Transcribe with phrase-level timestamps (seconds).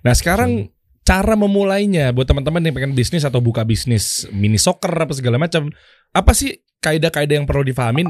[0.00, 0.72] Nah sekarang
[1.04, 5.68] cara memulainya buat teman-teman yang pengen bisnis atau buka bisnis mini soccer apa segala macam,
[6.14, 8.08] apa sih kaidah-kaidah yang perlu difahamin?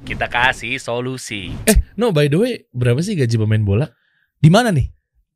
[0.00, 1.52] Kita kasih solusi.
[1.68, 3.86] Eh, no by the way, berapa sih gaji pemain bola
[4.40, 4.88] Di mana nih?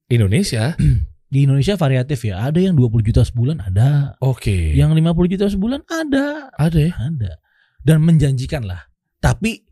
[0.08, 0.72] Indonesia?
[1.34, 2.48] Di Indonesia variatif ya.
[2.48, 4.14] Ada yang 20 juta sebulan ada.
[4.22, 4.72] Oke.
[4.72, 6.48] Yang 50 juta sebulan ada.
[6.56, 6.94] ada ya?
[6.96, 7.32] Ada.
[7.84, 8.86] Dan menjanjikan lah.
[9.20, 9.66] Tapi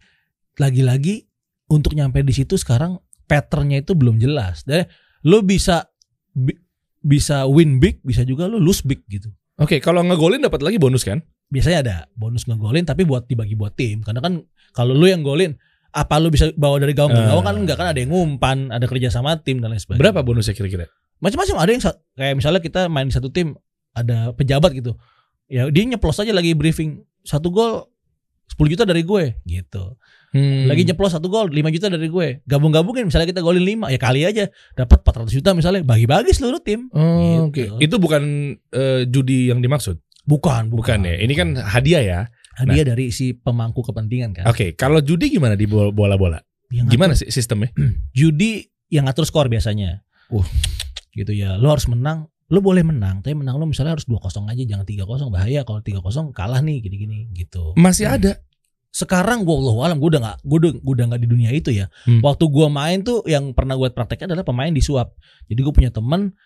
[0.61, 1.25] lagi-lagi
[1.73, 3.01] untuk nyampe di situ sekarang
[3.31, 4.67] patternnya itu belum jelas.
[4.67, 4.85] Dan
[5.23, 5.87] lo bisa
[6.31, 6.59] bi-
[6.99, 9.31] bisa win big, bisa juga lo lose big gitu.
[9.59, 11.23] Oke, kalau ngegolin dapat lagi bonus kan?
[11.49, 14.01] Biasanya ada bonus ngegolin tapi buat dibagi buat tim.
[14.01, 15.55] Karena kan kalau lo yang golin
[15.93, 17.29] apa lo bisa bawa dari gawang ke Eh.
[17.29, 20.03] gawang kan enggak kan ada yang ngumpan, ada kerja sama tim dan lain sebagainya.
[20.03, 20.89] Berapa bonusnya kira-kira?
[21.23, 21.83] macam-macam ada yang
[22.19, 23.55] kayak misalnya kita main di satu tim
[23.95, 24.99] ada pejabat gitu
[25.47, 27.87] ya dia nyeplos aja lagi briefing satu gol
[28.51, 29.95] 10 juta dari gue gitu
[30.33, 30.65] Hmm.
[30.65, 34.21] lagi nyeplos satu gol 5 juta dari gue gabung-gabungin misalnya kita golin 5 ya kali
[34.23, 37.77] aja dapat 400 juta misalnya bagi-bagi seluruh tim Oh, Oke, Gitu.
[37.79, 38.23] itu bukan
[38.67, 41.17] eh, judi yang dimaksud, bukan bukan ya?
[41.19, 42.21] Ini kan hadiah ya.
[42.55, 46.41] hadiah dari si pemangku kepentingan kan Oke, kalau judi gimana di bola- bola-bola?
[46.69, 47.69] Gimana sih sistemnya?
[48.13, 50.45] judi yang ngatur skor biasanya Uh.
[51.13, 54.63] gitu ya lo harus menang lo boleh menang tapi menang lo misalnya harus 2-0 aja
[54.67, 58.41] jangan 3-0 bahaya kalau 3-0 kalah nih gini-gini gitu Masih ada.
[58.93, 61.73] Sekarang gue Allah alam gue udah nggak gue udah gue udah nggak di dunia itu
[61.73, 62.21] ya Hmm.
[62.21, 66.37] waktu gue main tuh yang pernah gue praktekkan adalah pemain disuap jadi gue punya teman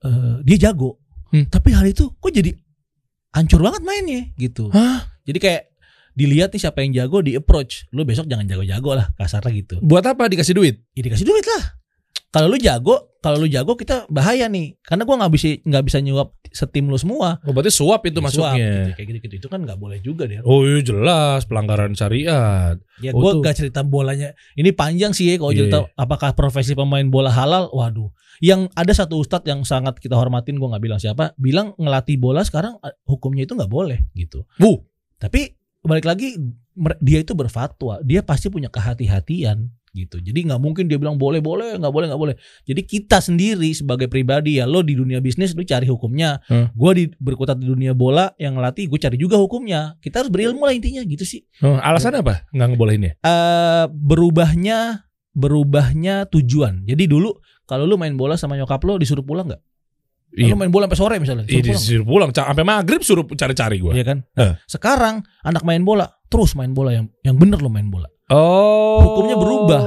[0.00, 0.96] eh, dia jago
[1.28, 1.44] Hmm.
[1.46, 2.52] tapi hari itu kok jadi
[3.30, 5.08] hancur banget mainnya gitu Hah?
[5.22, 5.62] jadi kayak
[6.12, 10.04] dilihat nih siapa yang jago di approach lu besok jangan jago-jago lah kasarnya gitu Buat
[10.06, 10.84] apa dikasih duit?
[10.90, 11.80] ya dikasih duit lah
[12.32, 15.98] kalau lu jago kalau lu jago kita bahaya nih karena gue nggak bisa nggak bisa
[16.00, 18.68] nyuap setim lu semua Oh, berarti suap itu Suap, masuknya.
[18.82, 22.76] gitu, kayak gitu gitu itu kan nggak boleh juga deh Oh iya jelas pelanggaran syariat.
[22.98, 23.40] Ya Oh, gue tuh.
[23.40, 24.32] gak cerita bolanya.
[24.52, 25.58] Ini panjang sih ya kalau Iya.
[25.64, 27.68] cerita apakah profesi pemain bola halal.
[27.68, 28.10] Waduh.
[28.38, 31.32] Yang ada satu ustadz yang sangat kita hormatin gue nggak bilang siapa.
[31.36, 34.44] Bilang ngelatih bola sekarang eh, hukumnya itu nggak boleh gitu.
[34.56, 34.82] Bu.
[35.16, 36.36] Tapi balik lagi
[36.98, 38.02] dia itu berfatwa.
[38.02, 40.18] Dia pasti punya kehati-hatian gitu.
[40.18, 42.34] Jadi nggak mungkin dia bilang boleh boleh nggak boleh nggak boleh.
[42.64, 46.40] Jadi kita sendiri sebagai pribadi ya lo di dunia bisnis lu cari hukumnya.
[46.48, 46.72] Hmm.
[46.72, 50.00] Gue di berkutat di dunia bola yang ngelatih gue cari juga hukumnya.
[50.00, 52.48] Kita harus berilmu lah intinya gitu sih Oh, alasan apa?
[52.50, 53.12] Nggak ngebolehinnya?
[53.20, 56.84] eh berubahnya berubahnya tujuan.
[56.84, 57.32] Jadi dulu
[57.64, 59.62] kalau lu main bola sama nyokap lo disuruh pulang nggak?
[60.32, 60.48] Iya.
[60.48, 61.84] Lu main bola sampai sore misalnya, Iya disuruh pulang.
[61.84, 63.92] disuruh pulang, sampai maghrib suruh cari-cari gue.
[63.92, 64.18] Iya kan?
[64.32, 64.56] Eh.
[64.64, 68.08] Sekarang anak main bola terus main bola yang yang bener lo main bola.
[68.32, 68.98] Oh.
[69.04, 69.82] Hukumnya berubah.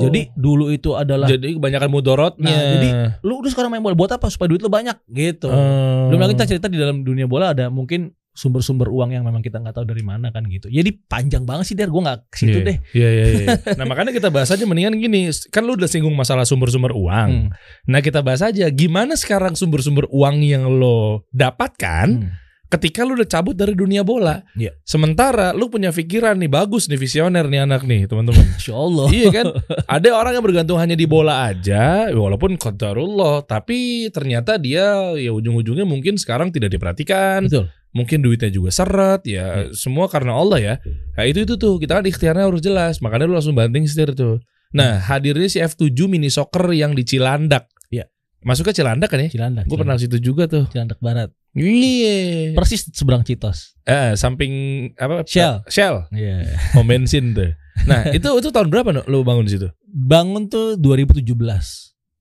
[0.00, 2.48] Jadi dulu itu adalah jadi kebanyakan mudorotnya.
[2.48, 2.88] Nah, jadi
[3.20, 4.32] lu udah sekarang main bola buat apa?
[4.32, 5.52] Supaya duit lu banyak gitu.
[5.52, 6.08] Oh.
[6.08, 9.60] Belum lagi kita cerita di dalam dunia bola ada mungkin sumber-sumber uang yang memang kita
[9.60, 10.72] nggak tahu dari mana kan gitu.
[10.72, 12.64] Jadi panjang banget sih der, gue nggak ke situ Iya.
[12.64, 12.76] deh.
[12.96, 13.46] Iya iya iya.
[13.76, 15.28] nah makanya kita bahas aja mendingan gini.
[15.52, 17.52] Kan lu udah singgung masalah sumber-sumber uang.
[17.52, 17.90] Hmm.
[17.90, 22.32] Nah kita bahas aja gimana sekarang sumber-sumber uang yang lo dapatkan Hmm.
[22.70, 24.46] Ketika lu udah cabut dari dunia bola.
[24.54, 24.78] Iya.
[24.86, 28.46] Sementara lu punya pikiran nih bagus nih visioner nih anak nih teman-teman.
[28.54, 29.06] Masya Allah.
[29.10, 29.46] iya kan?
[29.90, 35.82] Ada orang yang bergantung hanya di bola aja, walaupun qadarullah, tapi ternyata dia ya ujung-ujungnya
[35.82, 37.66] mungkin sekarang tidak diperhatikan, Betul.
[37.90, 40.74] mungkin duitnya juga seret ya, semua karena Allah ya.
[41.18, 44.38] Nah itu itu tuh kita kan ikhtiarnya harus jelas, makanya lu langsung banting setir tuh.
[44.70, 47.66] Nah hadirnya si F7 mini soccer yang di Cilandak.
[47.90, 48.06] Iya.
[48.46, 49.28] Masuk ke Cilandak kan ya?
[49.28, 49.66] Cilandak.
[49.66, 50.70] Gue pernah situ juga tuh.
[50.70, 51.34] Cilandak Barat.
[51.52, 52.54] Iya.
[52.54, 53.74] Persis seberang Citos.
[53.82, 54.52] Eh, samping
[54.94, 55.26] apa?
[55.26, 55.66] Shell.
[55.66, 56.06] Shell.
[56.14, 56.46] Iya.
[56.74, 57.50] Pom bensin tuh.
[57.88, 59.68] Nah, itu itu tahun berapa no, lu bangun di situ?
[59.84, 61.24] Bangun tuh 2017.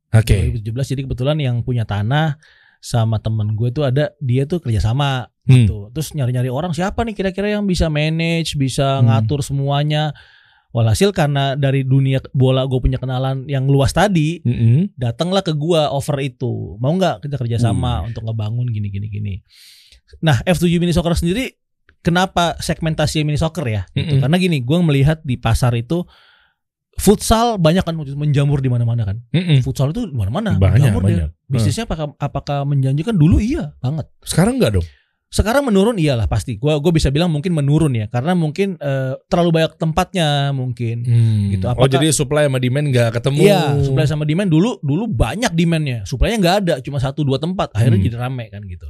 [0.09, 0.35] Oke.
[0.65, 2.39] 2017 jadi kebetulan yang punya tanah
[2.79, 5.65] sama temen gue tuh ada dia tuh kerja sama Hmm.
[5.65, 5.89] gitu.
[5.91, 9.09] Terus nyari-nyari orang siapa nih kira-kira yang bisa manage, bisa Hmm.
[9.09, 10.13] ngatur semuanya.
[10.69, 14.93] Walhasil karena dari dunia bola gue punya kenalan yang luas tadi, Mm-mm.
[14.93, 16.77] datanglah ke gua offer itu.
[16.77, 19.33] Mau nggak kita kerja sama untuk ngebangun gini gini gini.
[20.21, 21.57] Nah, F7 mini soccer sendiri
[22.05, 23.81] kenapa segmentasi mini soccer ya?
[23.97, 24.13] Gitu.
[24.13, 24.21] Mm-mm.
[24.21, 26.05] Karena gini, gua melihat di pasar itu
[27.01, 29.17] futsal banyak kan menjamur di mana-mana kan.
[29.33, 29.65] Mm-mm.
[29.65, 30.53] Futsal itu di mana-mana.
[30.53, 31.09] Banyak, menjamur dia.
[31.25, 31.29] banyak.
[31.49, 34.05] Bisnisnya apakah apakah menjanjikan dulu iya banget.
[34.21, 34.85] Sekarang enggak dong?
[35.29, 36.57] Sekarang menurun iyalah pasti.
[36.57, 41.05] Gua gua bisa bilang mungkin menurun ya karena mungkin eh, terlalu banyak tempatnya mungkin.
[41.53, 43.39] Gitu, oh apakah- jadi supply sama demand nggak ketemu?
[43.45, 47.69] Iya, supply sama demand dulu dulu banyak demandnya, supply-nya nggak ada, cuma satu dua tempat,
[47.71, 48.07] akhirnya Hmm.
[48.09, 48.89] jadi rame kan gitu.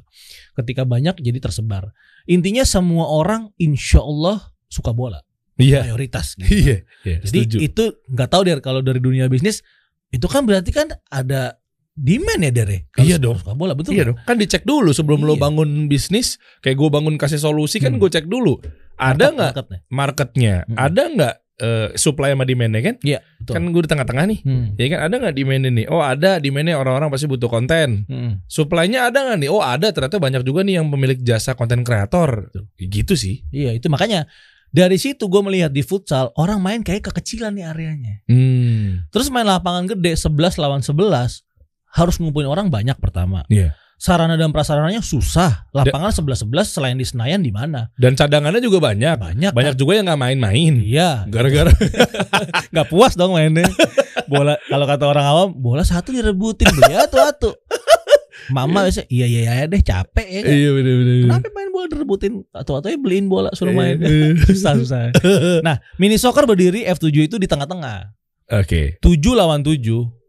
[0.55, 1.91] Ketika banyak jadi tersebar.
[2.23, 5.19] Intinya semua orang insya Allah suka bola,
[5.59, 5.83] Iya.
[5.83, 6.33] mayoritas.
[6.39, 6.55] Gitu.
[6.55, 6.77] Iya.
[7.03, 7.17] Iya.
[7.19, 7.57] Jadi setuju.
[7.59, 9.59] itu nggak tahu der kalau dari dunia bisnis
[10.07, 11.58] itu kan berarti kan ada
[11.99, 12.79] demand ya ya?
[12.89, 13.37] Kalau Iya dong.
[13.37, 13.91] Suka bola betul.
[13.93, 14.17] Iya dong.
[14.23, 15.43] Kan dicek dulu sebelum lo Iya.
[15.43, 17.99] bangun bisnis, kayak gue bangun kasih solusi kan Hmm.
[17.99, 18.57] gue cek dulu.
[18.95, 19.79] Ada Market- nggak marketnya?
[19.91, 20.53] marketnya?
[20.65, 20.77] Hmm.
[20.79, 22.95] Ada nggak eh, supply sama demand-nya kan?
[23.03, 23.51] Iya, betul.
[23.51, 24.39] Kan gue di tengah-tengah nih.
[24.47, 24.65] Hmm.
[24.79, 25.85] Ya kan ada nggak demand nih?
[25.91, 28.07] Oh ada demand-nya orang-orang pasti butuh konten.
[28.07, 28.39] Hmm.
[28.47, 29.49] Supply-nya ada nggak nih?
[29.51, 32.47] Oh ada ternyata banyak juga nih yang pemilik jasa konten kreator.
[32.79, 33.43] Gitu sih.
[33.51, 34.23] Iya, itu makanya
[34.71, 38.23] dari situ gue melihat di futsal orang main kayak kekecilan nih areanya.
[38.23, 39.03] Hmm.
[39.11, 41.43] Terus main lapangan gede 11 lawan 11
[41.93, 43.45] harus ngumpulin orang banyak pertama.
[43.49, 43.73] Iya.
[43.99, 45.67] Sarana dan prasarananya susah.
[45.75, 47.91] Lapangan 11-11 selain di Senayan di mana?
[47.99, 49.19] Dan cadangannya juga banyak.
[49.19, 49.51] Banyak.
[49.51, 50.73] Banyak juga yang nggak main-main.
[50.79, 51.27] Iya.
[51.27, 51.67] Gara-gara
[52.75, 53.67] Gak puas dong mainnya.
[54.31, 57.51] Bola kalau kata orang awam, bola satu direbutin beli atu-atu.
[58.55, 60.39] Mama biasa iya iya iya deh capek ya.
[60.47, 60.51] kan?
[60.55, 61.15] Iya bener-bener.
[61.27, 63.99] Kenapa main bola direbutin atu-atu beliin bola suruh main.
[63.99, 64.39] Eh.
[64.47, 65.01] susah susah.
[65.59, 68.15] Nah, mini soccer berdiri F7 itu di tengah-tengah.
[68.63, 68.95] Oke.
[69.03, 69.75] 7 lawan 7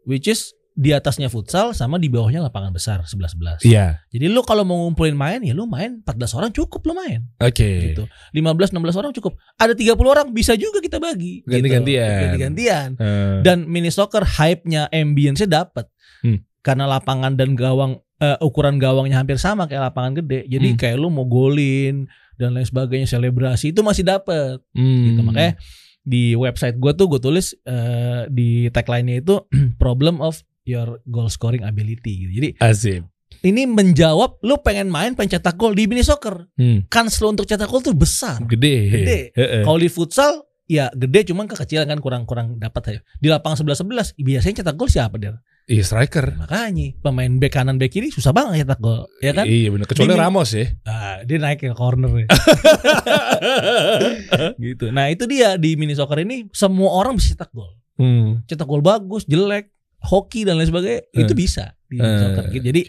[0.03, 3.67] which is di atasnya futsal sama di bawahnya lapangan besar 11-11.
[3.67, 3.99] Iya.
[4.07, 7.91] Jadi lu kalau mau ngumpulin main ya lu main 14 orang cukup lu main Oke.
[7.91, 8.07] gitu.
[8.31, 9.35] 15 16 orang cukup.
[9.59, 11.43] Ada 30 orang bisa juga kita bagi.
[11.43, 11.51] gitu.
[11.51, 12.19] Ganti-gantian.
[12.23, 12.87] Ganti-gantian.
[12.95, 15.91] Eh, Dan mini soccer hype-nya ambience-nya dapat.
[16.23, 16.39] Hmm.
[16.63, 20.47] Karena lapangan dan gawang eh, ukuran gawangnya hampir sama kayak lapangan gede.
[20.47, 20.79] Jadi Hmm.
[20.79, 22.07] kayak lu mau golin
[22.39, 25.03] dan lain sebagainya selebrasi itu masih dapat hmm.
[25.09, 25.21] gitu.
[25.27, 25.53] Makanya
[26.01, 29.35] di website gua tuh gue tulis eh, di tagline-nya itu
[29.81, 30.39] problem of
[30.71, 32.31] your goal scoring ability gitu.
[32.39, 33.03] Jadi Asik.
[33.43, 36.47] ini menjawab lu pengen main pengen cetak gol di mini soccer.
[36.55, 36.87] Hmm.
[36.87, 38.39] Kans lu untuk cetak gol tuh besar.
[38.47, 38.75] Gede.
[38.87, 39.19] Gede.
[39.67, 43.01] Kalau di futsal ya gede cuman kekecilan kan kurang-kurang dapat aja.
[43.19, 45.35] Di lapangan 11 11 biasanya cetak gol siapa dia?
[45.71, 46.35] Iya striker.
[46.35, 49.45] Makanya pemain bek kanan bek kiri susah banget cetak gol, ya kan?
[49.45, 49.85] Iya bener.
[49.85, 50.67] Kecuali Ramos ya.
[50.83, 52.27] Ah, dia naik ke corner ya.
[54.67, 54.89] gitu.
[54.89, 57.71] Nah, itu dia di mini soccer ini semua orang bisa cetak gol.
[57.95, 58.41] Hmm.
[58.49, 59.69] Cetak gol bagus, jelek,
[60.01, 61.37] hoki dan lain sebagainya itu Eh.
[61.37, 62.05] bisa di Eh.
[62.17, 62.45] soccer.
[62.49, 62.63] Gitu.
[62.65, 62.81] Jadi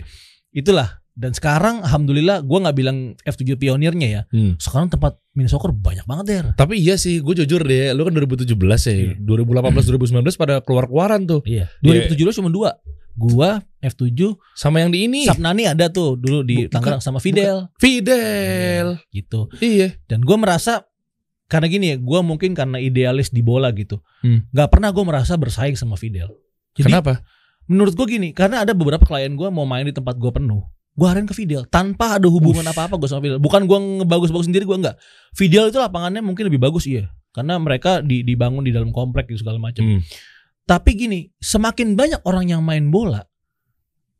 [0.52, 4.22] itulah dan sekarang alhamdulillah gua nggak bilang F7 pionirnya ya.
[4.28, 4.56] Hmm.
[4.56, 6.44] Sekarang tempat mini soccer banyak banget der.
[6.54, 8.52] Tapi iya sih, gue jujur deh, lu kan 2017
[8.84, 9.12] ya, Iya.
[9.18, 11.40] 2018 2019 pada keluar-keluaran tuh.
[11.44, 11.68] Iya.
[11.78, 12.08] Iya.
[12.08, 12.70] 2017 cuma dua.
[13.12, 15.28] Gua F7, Sama yang di ini.
[15.28, 18.96] Sapnani ada tuh dulu di Bukan- Tangerang sama Fidel Fidel.
[19.10, 19.52] gitu.
[19.58, 19.92] Iya.
[20.06, 20.88] Dan gua merasa
[21.44, 24.00] karena gini ya, gua mungkin karena idealis di bola gitu.
[24.20, 24.48] Hmm.
[24.48, 26.32] Gak pernah gue merasa bersaing sama Fidel.
[26.72, 27.20] Jadi Kenapa?
[27.68, 30.64] menurut gue gini, karena ada beberapa klien gua mau main di tempat gua penuh.
[30.92, 33.40] Gue arahin ke Fidel tanpa ada hubungan apa-apa gue sama Fidel.
[33.40, 34.96] Bukan gua ngebagus-bagus sendiri gua enggak.
[35.32, 37.08] Fidel itu lapangannya mungkin lebih bagus iya.
[37.32, 39.80] Karena mereka di- dibangun di dalam komplek gitu segala macam.
[39.80, 40.00] Hmm.
[40.68, 43.24] Tapi gini, semakin banyak orang yang main bola,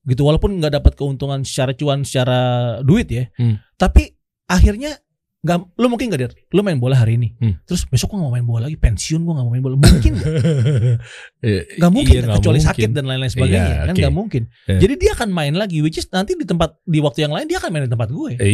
[0.03, 2.39] gitu walaupun nggak dapat keuntungan secara cuan secara
[2.83, 3.61] duit ya, Hmm.
[3.79, 4.17] tapi
[4.51, 4.99] akhirnya
[5.43, 7.59] nggak, lu mungkin nggak dir, lu main bola hari ini, Hmm.
[7.63, 10.33] terus besok gua nggak main bola lagi, pensiun gua nggak mau main bola, mungkin nggak?
[11.79, 12.71] Nggak mungkin, Iya, nggak kecuali mungkin.
[12.71, 14.01] sakit dan lain-lain sebagainya, Iya, kan oke.
[14.01, 14.43] nggak mungkin.
[14.65, 14.79] Iya.
[14.79, 17.59] Jadi dia akan main lagi, which is nanti di tempat di waktu yang lain dia
[17.59, 18.47] akan main di tempat gue, Iya,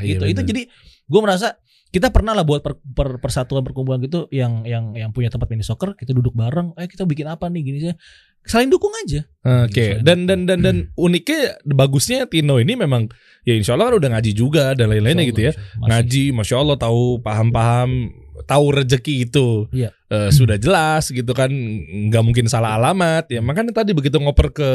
[0.00, 0.24] iya gitu.
[0.24, 0.48] Itu bener.
[0.48, 0.62] jadi
[1.06, 1.48] gue merasa
[1.90, 5.60] kita pernah lah buat per, per- persatuan perkumpulan gitu yang yang yang punya tempat mini
[5.60, 7.94] soccer kita duduk bareng eh kita bikin apa nih gini sih
[8.42, 9.24] saling dukung aja
[9.64, 10.04] Oke, Gitu.
[10.04, 13.08] dan dan dan dan uniknya bagusnya Tino ini memang
[13.40, 15.52] ya insya Allah kan udah ngaji juga dan lain-lainnya gitu ya.
[15.74, 15.80] Masih.
[15.82, 18.12] Ngaji, masya Allah tahu paham-paham,
[18.44, 19.96] tahu rezeki itu Iya.
[20.06, 23.40] eh, sudah jelas gitu kan, nggak mungkin salah alamat ya.
[23.40, 24.70] Makanya tadi begitu ngoper ke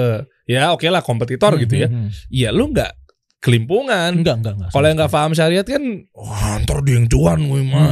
[0.46, 1.88] ya oke lah kompetitor Hmm, gitu ya.
[1.88, 2.10] hmm, hmm.
[2.32, 2.92] Iya lu nggak
[3.40, 4.18] kelimpungan.
[4.18, 7.62] enggak enggak enggak Kalau yang nggak paham syariat kan, wah ntar dia yang cuan gue
[7.62, 7.90] mah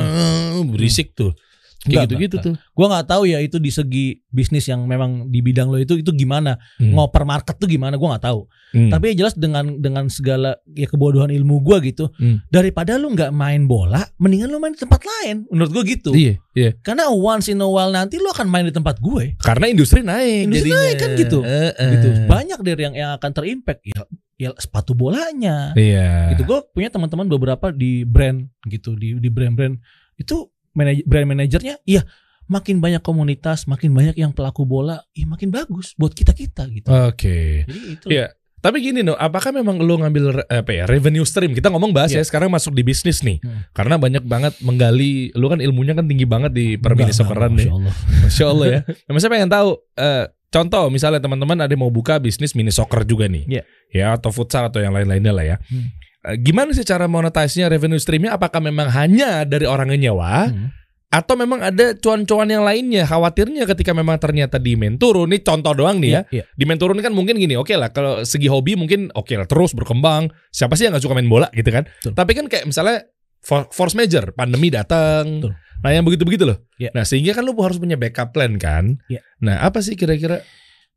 [0.66, 1.38] berisik tuh.
[1.84, 2.54] Kayak gitu-gitu tuh.
[2.56, 6.10] gue nggak tahu ya itu di segi bisnis yang memang di bidang lo itu itu
[6.10, 6.92] gimana Hmm.
[6.92, 8.88] ngoper market tuh gimana gue nggak tahu Hmm.
[8.88, 12.40] tapi yang jelas dengan dengan segala ya kebodohan ilmu gue gitu Hmm.
[12.48, 16.40] daripada lu nggak main bola mendingan lu main di tempat lain menurut gue gitu Iya,
[16.54, 16.72] iya.
[16.80, 20.48] karena once in a while nanti lu akan main di tempat gue Karena industri naik.
[20.48, 20.80] Industri jadinya.
[20.82, 21.40] naik kan gitu.
[21.42, 21.90] Heeh.
[21.94, 26.32] gitu banyak dari yang yang akan terimpact ya ya sepatu bolanya Iya.
[26.32, 29.78] gitu gue punya teman-teman beberapa di brand gitu di di brand-brand
[30.16, 32.04] itu manaj- brand manajernya iya
[32.46, 36.90] makin banyak komunitas makin banyak yang pelaku bola iya makin bagus buat kita kita gitu
[36.90, 37.64] Oke.
[37.64, 38.28] jadi itu Iya.
[38.60, 41.52] Tapi gini no, apakah memang lu ngambil apa ya revenue stream?
[41.52, 42.24] Kita ngomong bahas Iya.
[42.24, 43.44] ya sekarang masuk di bisnis nih.
[43.44, 43.68] Hmm.
[43.76, 47.52] Karena banyak banget menggali, lu kan ilmunya kan tinggi banget di per mini Enggak, socceran
[47.52, 47.68] enggak, nih.
[47.68, 47.96] Masya Allah.
[48.24, 48.80] Masya Allah ya.
[49.04, 53.04] Nah, saya pengen tahu eh, contoh misalnya teman-teman ada yang mau buka bisnis mini soccer
[53.04, 53.44] juga nih.
[53.52, 53.64] Iya.
[53.92, 55.58] Ya atau futsal atau yang lain-lainnya lah ya.
[55.68, 55.92] Hmm.
[56.24, 58.34] Eh, Gimana sih cara monetize-nya revenue streamnya?
[58.34, 60.72] Apakah memang hanya dari orang yang nyewa Hmm.
[61.10, 63.04] atau memang ada cuan-cuan yang lainnya?
[63.04, 66.22] Khawatirnya ketika memang ternyata demand turun, ini contoh doang nih ya.
[66.32, 66.44] Iya, iya.
[66.56, 70.32] Demand turun kan mungkin gini, oke lah kalau segi hobi mungkin oke lah terus berkembang.
[70.50, 71.84] Siapa sih yang gak suka main bola gitu kan?
[72.00, 72.16] Betul.
[72.16, 73.04] Tapi kan kayak misalnya
[73.44, 75.44] for- force major, pandemi datang.
[75.44, 75.54] Betul.
[75.84, 76.64] Nah yang begitu-begitu loh.
[76.80, 76.96] Iya.
[76.96, 79.04] Nah sehingga kan lu harus punya backup plan kan.
[79.12, 79.20] Iya.
[79.44, 80.40] Nah apa sih kira-kira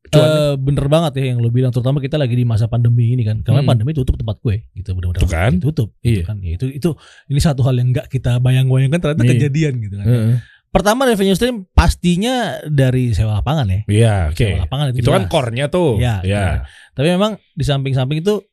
[0.08, 3.42] Eh, bener banget ya yang lo bilang terutama kita lagi di masa pandemi ini kan
[3.42, 3.68] karena Hmm.
[3.68, 5.52] pandemi tutup tempat gue gitu benar-benar kan?
[5.58, 6.10] tutup Iya.
[6.12, 6.90] gitu kan ya, itu itu
[7.26, 9.32] ini satu hal yang nggak kita bayang-bayangkan ternyata Iya.
[9.34, 10.34] kejadian gitu kan Heeh.
[10.68, 13.80] pertama revenue stream pastinya dari sewa lapangan ya.
[13.86, 14.46] Iya, oke.
[14.46, 15.96] Sewa lapangan itu, Itu kan core-nya tuh.
[15.96, 16.42] Iya, Ya.
[16.44, 16.58] benar.
[16.92, 18.44] Tapi memang di samping-samping itu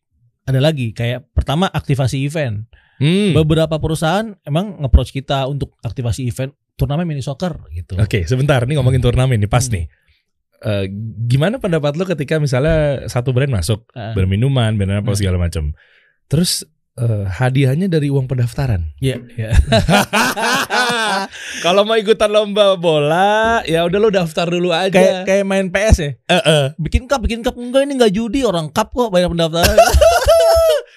[0.43, 2.65] ada lagi kayak pertama aktivasi event.
[2.97, 3.35] Hmm.
[3.35, 7.93] Beberapa perusahaan emang nge-approach kita untuk aktivasi event turnamen mini soccer gitu.
[7.95, 9.73] Oke, sebentar nih ngomongin turnamen nih pas Hmm.
[9.75, 9.85] nih.
[10.63, 10.85] Eh,
[11.25, 14.11] gimana pendapat lo ketika misalnya satu brand masuk Ah.
[14.11, 15.15] berminuman, brand apa Hmm.
[15.15, 15.69] segala macam.
[16.25, 18.89] Terus eh, hadiahnya dari uang pendaftaran.
[18.97, 19.49] Iya, iya.
[21.59, 24.91] Kalau mau ikutan lomba bola, ya udah lo daftar dulu aja.
[24.91, 26.09] kayak kayak main PS ya.
[26.29, 26.63] Eh, eh.
[26.77, 29.73] Bikin cup, bikin cup enggak ini enggak judi orang cup kok bayar pendaftaran.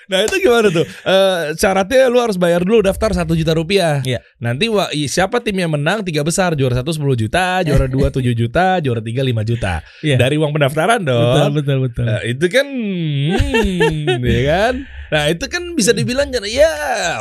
[0.07, 0.87] Nah itu gimana tuh?
[1.07, 4.03] Eh, syaratnya lu harus bayar dulu daftar satu juta rupiah.
[4.03, 4.23] Iya.
[4.43, 8.11] Nanti wa, i- siapa tim yang menang tiga besar, juara satu 10 juta, juara dua
[8.11, 9.83] 7 juta, juara tiga 5 juta.
[10.03, 10.19] Iya.
[10.19, 11.53] Dari uang pendaftaran betul, dong.
[11.55, 12.05] betul, betul.
[12.11, 14.75] Nah, itu kan, hmm, ya kan?
[15.07, 16.67] Nah itu kan bisa dibilang ya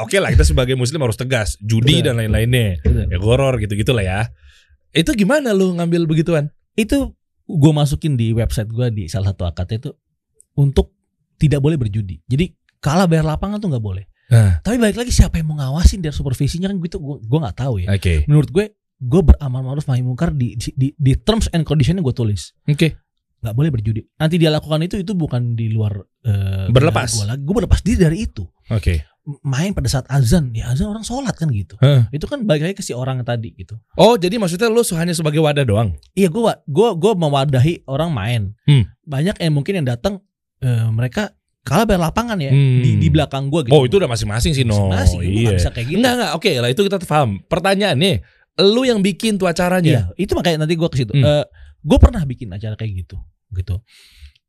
[0.02, 2.06] oke lah kita sebagai muslim harus tegas, judi Betul.
[2.10, 3.06] dan lain-lainnya, Betul.
[3.14, 4.34] ya goror gitu gitulah ya.
[4.90, 6.50] Itu gimana lu ngambil begituan?
[6.74, 7.14] Itu
[7.46, 9.92] gue masukin di website gue di salah satu AKT itu
[10.58, 10.98] untuk
[11.38, 12.26] tidak boleh berjudi.
[12.26, 12.50] Jadi
[12.86, 14.06] kalah bayar lapangan tuh nggak boleh.
[14.30, 14.62] Nah.
[14.62, 17.82] Tapi balik lagi siapa yang mau ngawasin dari supervisinya kan gitu gue gue nggak tahu
[17.82, 17.90] ya.
[17.94, 18.66] Oke, Menurut gue
[18.96, 22.88] gue beramal ma'ruf nahi mungkar di, di di terms and conditionnya gue tulis oke,
[23.42, 24.02] nggak boleh berjudi.
[24.16, 27.12] Nanti dia lakukan itu itu bukan di luar eh, Berlepas.
[27.14, 28.46] Gue lagi gue berlepas diri dari itu.
[28.70, 28.96] oke.
[29.26, 31.78] M- Main pada saat azan ya azan orang sholat kan gitu.
[31.82, 32.06] Hah.
[32.10, 33.78] Itu kan balik lagi ke si orang tadi gitu.
[33.98, 35.94] Oh jadi maksudnya lu hanya sebagai wadah doang?
[36.14, 38.42] Iya gue gue gue mewadahi orang main.
[38.66, 38.90] Hmm.
[39.06, 40.22] Banyak yang mungkin yang datang
[40.62, 41.30] eh, mereka
[41.66, 42.86] kalah bayar lapangan ya Hmm.
[42.86, 43.74] di di belakang gue gitu.
[43.74, 44.94] Oh itu udah masing-masing sih no.
[44.94, 45.58] Masing-masing, gua iya.
[45.58, 45.98] bisa kayak gitu.
[45.98, 46.32] Enggak enggak.
[46.38, 47.42] Oke lah itu kita paham.
[47.50, 48.14] Pertanyaannya,
[48.62, 50.14] lu yang bikin tuh acaranya.
[50.14, 51.12] Iya, itu makanya nanti gue ke situ.
[51.18, 51.26] Hmm.
[51.26, 51.46] Eh,
[51.82, 53.18] gue pernah bikin acara kayak gitu,
[53.58, 53.82] gitu.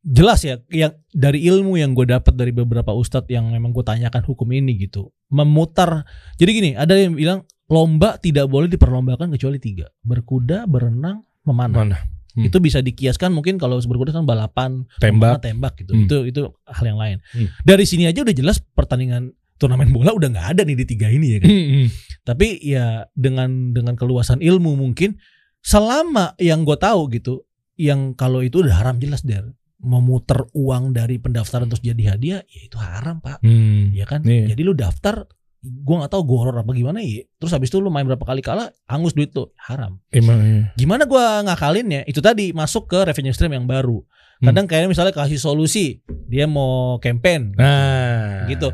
[0.06, 4.22] Jelas ya, yang dari ilmu yang gue dapat dari beberapa ustadz yang memang gue tanyakan
[4.22, 6.06] hukum ini gitu, memutar.
[6.38, 11.82] Jadi gini, ada yang bilang lomba tidak boleh diperlombakan kecuali tiga: berkuda, berenang, memanah.
[11.82, 11.98] Mana?
[12.36, 12.44] Hmm.
[12.44, 15.40] Itu bisa dikiaskan mungkin kalau berkuda kan balapan, Tembak.
[15.40, 15.96] tembak gitu.
[15.96, 16.04] Hmm.
[16.04, 17.16] Itu itu hal yang lain.
[17.32, 17.48] Hmm.
[17.64, 21.26] Dari sini aja udah jelas pertandingan turnamen bola udah nggak ada nih di tiga ini
[21.32, 21.48] ya kan.
[21.48, 21.86] Hmm,
[22.28, 25.16] Tapi ya dengan dengan keluasan ilmu mungkin
[25.64, 27.42] selama yang gue tahu gitu,
[27.74, 32.60] yang kalau itu udah haram jelas der memutar uang dari pendaftaran terus jadi hadiah, ya
[32.64, 33.92] itu haram pak, Hmm.
[33.92, 34.24] ya kan?
[34.24, 34.52] Iya.
[34.56, 35.28] Jadi lu daftar,
[35.66, 37.26] gue nggak tahu goror apa gimana ya.
[37.36, 39.98] Terus habis itu lu main berapa kali kalah, angus duit tuh haram.
[40.14, 40.62] Emang iya.
[40.74, 42.06] Gimana gue ngakalinnya?
[42.06, 44.00] Itu tadi masuk ke revenue stream yang baru.
[44.36, 48.44] Kadang kayaknya misalnya kasih solusi, dia mau campaign, Nah.
[48.46, 48.68] gitu.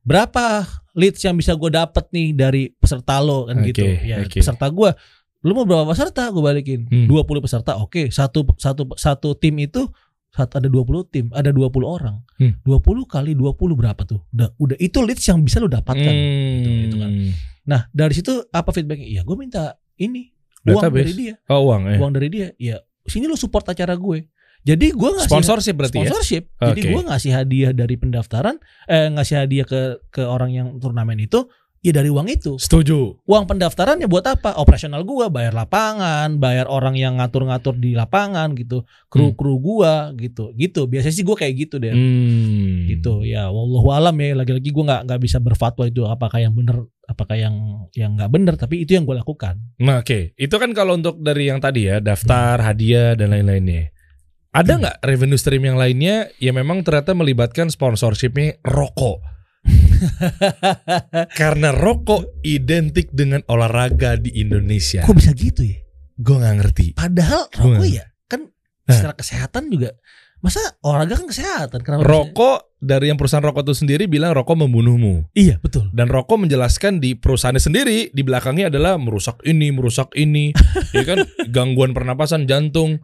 [0.00, 3.84] Berapa leads yang bisa gue dapet nih dari peserta lo kan Oke, gitu.
[4.00, 4.40] Ya, oke.
[4.40, 4.90] peserta gue,
[5.42, 6.28] lu mau berapa peserta?
[6.28, 6.88] Gue balikin.
[6.88, 7.08] Hmm.
[7.08, 7.76] 20 peserta.
[7.76, 9.88] Oke, satu satu satu tim itu
[10.34, 12.18] satu ada 20 tim, ada 20 orang.
[12.36, 12.58] Hmm.
[12.60, 14.20] 20 kali 20 berapa tuh?
[14.28, 16.10] Udah udah itu leads yang bisa lu dapatkan.
[16.10, 16.84] Gitu, Hmm.
[16.84, 17.10] itu kan.
[17.64, 19.06] Nah, dari situ apa feedbacknya?
[19.08, 21.00] Ya gue minta ini uang Database.
[21.00, 21.96] dari dia, Oh uang ya.
[21.96, 22.48] uang dari dia.
[22.56, 24.26] Ya sini lu support acara gue.
[24.60, 26.08] Jadi gue ngasih Sponsorship berarti ya.
[26.08, 26.44] sponsorship.
[26.56, 26.90] Jadi Oke.
[26.90, 31.44] gue ngasih hadiah dari pendaftaran, eh ngasih hadiah ke ke orang yang turnamen itu,
[31.84, 32.56] ya dari uang itu.
[32.56, 33.20] Setuju.
[33.28, 34.56] Uang pendaftaran ya buat apa?
[34.56, 39.92] Operasional gue, bayar lapangan, bayar orang yang ngatur-ngatur di lapangan gitu, kru-kru gue
[40.24, 40.88] gitu, gitu.
[40.88, 41.92] Biasanya sih gue kayak gitu deh.
[41.92, 42.88] Hmm.
[42.88, 44.32] Gitu ya, wallahu alam ya.
[44.32, 48.54] Lagi-lagi gue nggak nggak bisa berfatwa itu apakah yang benar, apakah yang yang nggak benar.
[48.56, 49.60] Tapi itu yang gue lakukan.
[49.84, 50.32] Nah, oke.
[50.40, 53.92] Itu kan kalau untuk dari yang tadi ya, daftar, hadiah dan lain-lainnya.
[54.54, 59.18] Ada nggak revenue stream yang lainnya yang memang ternyata melibatkan sponsorshipnya rokok?
[61.40, 65.02] Karena rokok identik dengan olahraga di Indonesia.
[65.02, 65.78] Kok bisa gitu ya?
[66.14, 66.86] Gue nggak ngerti.
[66.94, 68.40] Padahal rokok nggak- ya kan
[68.84, 68.92] Nah.
[68.92, 69.90] secara kesehatan juga.
[70.38, 71.80] Masa olahraga kan kesehatan?
[71.80, 75.32] Kenapa bisa- Rokok dari yang perusahaan rokok itu sendiri bilang rokok membunuhmu.
[75.32, 75.88] Iya betul.
[75.90, 80.52] Dan rokok menjelaskan di perusahaannya sendiri di belakangnya adalah merusak ini, merusak ini,
[80.96, 83.00] ya kan gangguan pernapasan, jantung,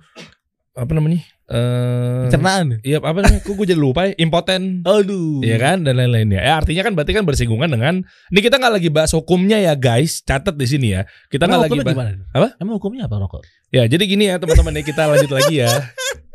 [0.76, 1.24] apa namanya?
[1.50, 2.78] Eh, Pencernaan.
[2.80, 3.42] Iya apa namanya?
[3.42, 4.14] Kok gue jadi lupa ya?
[4.16, 4.86] Impoten.
[4.86, 5.42] Aduh.
[5.42, 6.38] Iya kan dan lain-lainnya.
[6.38, 10.22] Ya artinya kan berarti kan bersinggungan dengan ini kita nggak lagi bahas hukumnya ya guys.
[10.22, 11.02] Catat di sini ya.
[11.26, 11.90] Kita nggak lagi bahas.
[11.90, 12.10] gimana?
[12.30, 12.48] Apa?
[12.56, 13.42] Emang hukumnya apa rokok?
[13.70, 15.70] Ya jadi gini ya teman-teman ya kita lanjut lagi ya.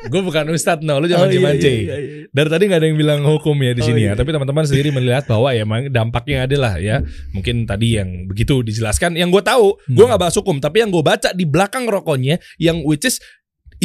[0.05, 1.97] Gue bukan ustadz no, lu jangan Oh, iya, iya, iya, iya.
[2.29, 4.13] Dari tadi nggak ada yang bilang hukum ya di Oh, sini iya.
[4.13, 4.19] ya.
[4.19, 7.01] Tapi teman-teman sendiri melihat bahwa ya emang dampaknya adalah ya
[7.33, 9.17] mungkin tadi yang begitu dijelaskan.
[9.17, 10.09] Yang gue tahu, gue Hmm.
[10.13, 13.17] nggak bahas hukum, tapi yang gue baca di belakang rokoknya, yang which is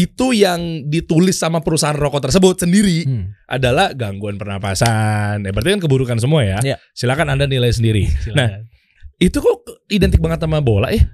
[0.01, 3.37] itu yang ditulis sama perusahaan rokok tersebut sendiri Hmm.
[3.45, 5.45] adalah gangguan pernapasan.
[5.45, 6.59] Ya berarti kan keburukan semua ya.
[6.65, 6.77] Iya.
[6.97, 8.09] Silakan anda nilai sendiri.
[8.09, 8.37] Silakan.
[8.41, 8.49] Nah,
[9.21, 9.61] itu kok
[9.93, 11.05] identik banget sama bola ya?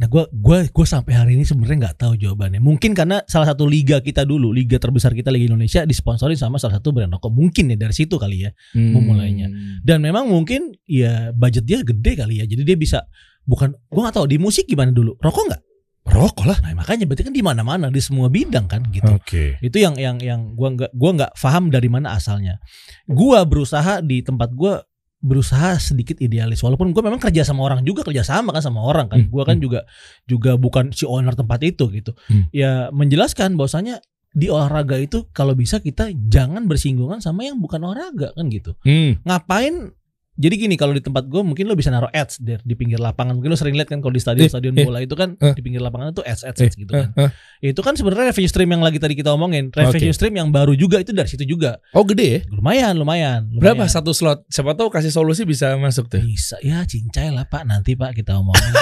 [0.00, 2.56] Nah, gue gua gua sampai hari ini sebenarnya nggak tahu jawabannya.
[2.56, 6.80] Mungkin karena salah satu liga kita dulu, liga terbesar kita Liga Indonesia disponsori sama salah
[6.80, 7.28] satu brand rokok.
[7.28, 8.50] Mungkin ya dari situ kali ya.
[8.72, 9.52] Memulainya.
[9.84, 12.48] Dan memang mungkin ya budget dia gede kali ya.
[12.48, 13.04] Jadi dia bisa
[13.44, 15.20] bukan gua nggak tahu di musik gimana dulu.
[15.20, 15.62] Rokok nggak?
[16.06, 16.58] Rokok lah.
[16.64, 19.06] Nah, makanya berarti kan di mana-mana di semua bidang kan gitu.
[19.14, 19.60] Oke.
[19.60, 22.58] Itu yang yang yang gua nggak gua nggak paham dari mana asalnya.
[23.06, 24.82] Gua berusaha di tempat gua
[25.20, 29.04] berusaha sedikit idealis walaupun gua memang kerja sama orang juga kerja sama kan sama orang
[29.12, 29.64] kan Hmm, gua kan hmm.
[29.68, 29.80] juga
[30.24, 32.48] juga bukan si owner tempat itu gitu Hmm.
[32.50, 34.00] ya menjelaskan bahwasanya
[34.32, 39.20] di olahraga itu kalau bisa kita jangan bersinggungan sama yang bukan olahraga kan gitu Hmm.
[39.28, 39.92] ngapain
[40.40, 43.36] jadi gini kalau di tempat gue mungkin lo bisa naruh ads der di pinggir lapangan
[43.36, 45.52] mungkin lo sering lihat kan kalau di stadion stadion eh, bola itu kan eh.
[45.52, 47.28] di pinggir lapangan itu ads ads, Eh, ads gitu kan eh,
[47.60, 47.68] eh.
[47.68, 50.16] itu kan sebenarnya revenue stream yang lagi tadi kita omongin revenue Oke.
[50.16, 52.40] stream yang baru juga itu dari situ juga Oh gede ya?
[52.48, 53.60] lumayan lumayan, lumayan.
[53.60, 54.48] Berapa satu slot?
[54.48, 56.18] Siapa tahu kasih solusi bisa masuk tuh.
[56.18, 58.72] bisa ya cincai lah pak nanti pak kita omongin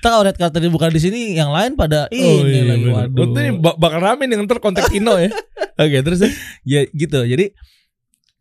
[0.00, 2.94] kalau red card tadi bukan di sini yang lain pada ini lagi bener.
[3.06, 5.30] waduh Oh, ini bak- bakal rame nih ntar kontak Tino ya.
[5.76, 6.30] Oke, terus ya?
[6.64, 7.54] ya gitu jadi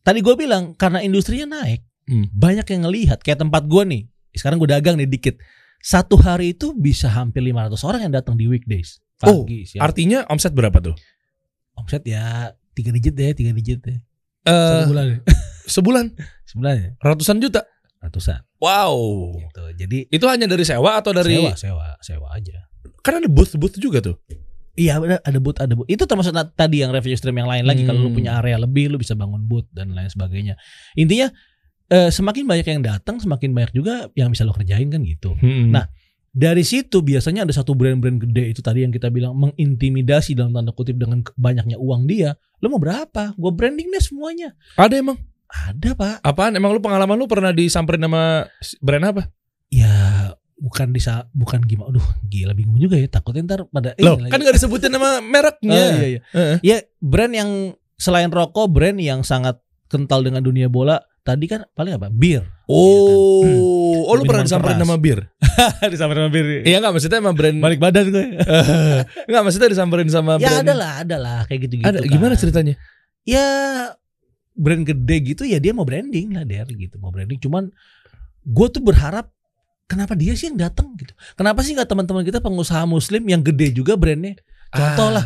[0.02, 2.26] tadi gue bilang karena industrinya naik Hmm.
[2.32, 4.02] banyak yang ngelihat kayak tempat gue nih
[4.34, 5.38] sekarang gue dagang nih dikit
[5.78, 10.24] satu hari itu bisa hampir 500 orang yang datang di weekdays Oh, pagi siang Artinya
[10.26, 10.96] omset berapa tuh?
[11.76, 14.00] omset ya tiga digit deh tiga digit deh
[14.42, 15.20] Eh, satu bulan deh.
[15.70, 16.06] sebulan
[16.46, 17.62] sebulan ya ratusan juta.
[18.00, 19.36] ratusan Wow.
[19.38, 22.64] gitu jadi Itu hanya dari sewa atau dari sewa sewa sewa aja
[23.00, 24.16] kan ada booth booth juga tuh.
[24.74, 25.88] Iya ada ada booth ada booth.
[25.88, 28.16] Itu termasuk tadi yang revenue stream yang lain lagi kalau lu Hmm.
[28.16, 30.56] punya area lebih lu bisa bangun booth dan lain sebagainya.
[30.96, 31.28] Intinya
[31.90, 35.34] eh, semakin banyak yang datang semakin banyak juga yang bisa lo kerjain kan gitu.
[35.38, 35.74] Hmm.
[35.74, 35.86] Nah,
[36.30, 40.70] Dari situ biasanya ada satu brand-brand gede itu tadi yang kita bilang mengintimidasi dalam tanda
[40.70, 42.38] kutip dengan banyaknya uang dia.
[42.62, 43.34] Lo mau berapa?
[43.34, 44.54] Gue branding deh semuanya.
[44.78, 45.18] ada emang.
[45.50, 46.22] Ada pak.
[46.22, 46.54] Apaan?
[46.54, 48.46] Emang lu pengalaman lu pernah disamperin sama
[48.78, 49.26] brand apa?
[49.74, 49.90] Ya
[50.62, 51.98] bukan bisa bukan gimana.
[51.98, 53.10] Aduh gila bingung juga ya.
[53.10, 55.82] Takutnya ntar pada eh, Loh, lagi- kan gak disebutin nama mereknya.
[55.82, 56.22] Oh, iya, iya.
[56.38, 56.58] Heeh.
[56.62, 59.58] Ya brand yang selain rokok, brand yang sangat
[59.90, 62.08] kental dengan dunia bola tadi kan paling apa?
[62.10, 62.44] Bir.
[62.70, 65.26] Oh, Iya oh lu pernah disamperin nama bir?
[65.94, 66.46] Disamperin sama bir.
[66.66, 68.26] Iya enggak maksudnya sama brand Balik badan gue.
[69.30, 70.62] Enggak maksudnya disamperin sama ya brand.
[70.66, 71.86] ada lah, ada lah kayak gitu-gitu.
[71.88, 72.10] Ada kan.
[72.10, 72.76] gimana ceritanya?
[73.28, 73.46] Ya
[74.56, 77.38] brand gede gitu ya dia mau branding lah der gitu, mau branding.
[77.42, 77.70] Cuman
[78.46, 79.30] gue tuh berharap
[79.90, 81.12] kenapa dia sih yang datang gitu?
[81.36, 84.38] Kenapa sih nggak teman-teman kita pengusaha muslim yang gede juga brandnya?
[84.70, 85.26] Contoh lah.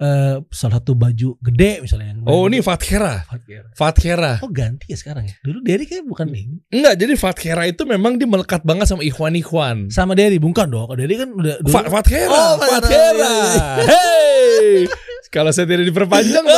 [0.00, 2.16] Eh, salah satu baju gede misalnya.
[2.16, 2.64] yang Oh, ini.
[2.64, 3.20] Fatkera.
[3.28, 3.68] Fatkera.
[3.76, 4.32] Fatkera.
[4.40, 5.36] Oh ganti ya sekarang ya.
[5.44, 6.48] Dulu Derry kayak bukan nih.
[6.72, 9.92] Enggak, jadi Fatkera itu memang dia melekat banget sama Ikhwan-Ikhwan.
[9.92, 10.88] Sama Derry bukan dong.
[10.88, 11.76] Kalau Derry kan udah dulu.
[11.76, 13.12] Fatkera, Oh, Fatkera.
[13.12, 13.64] iya, iya.
[13.84, 14.88] Hey.
[15.30, 16.42] Kalau saya tidak diperpanjang?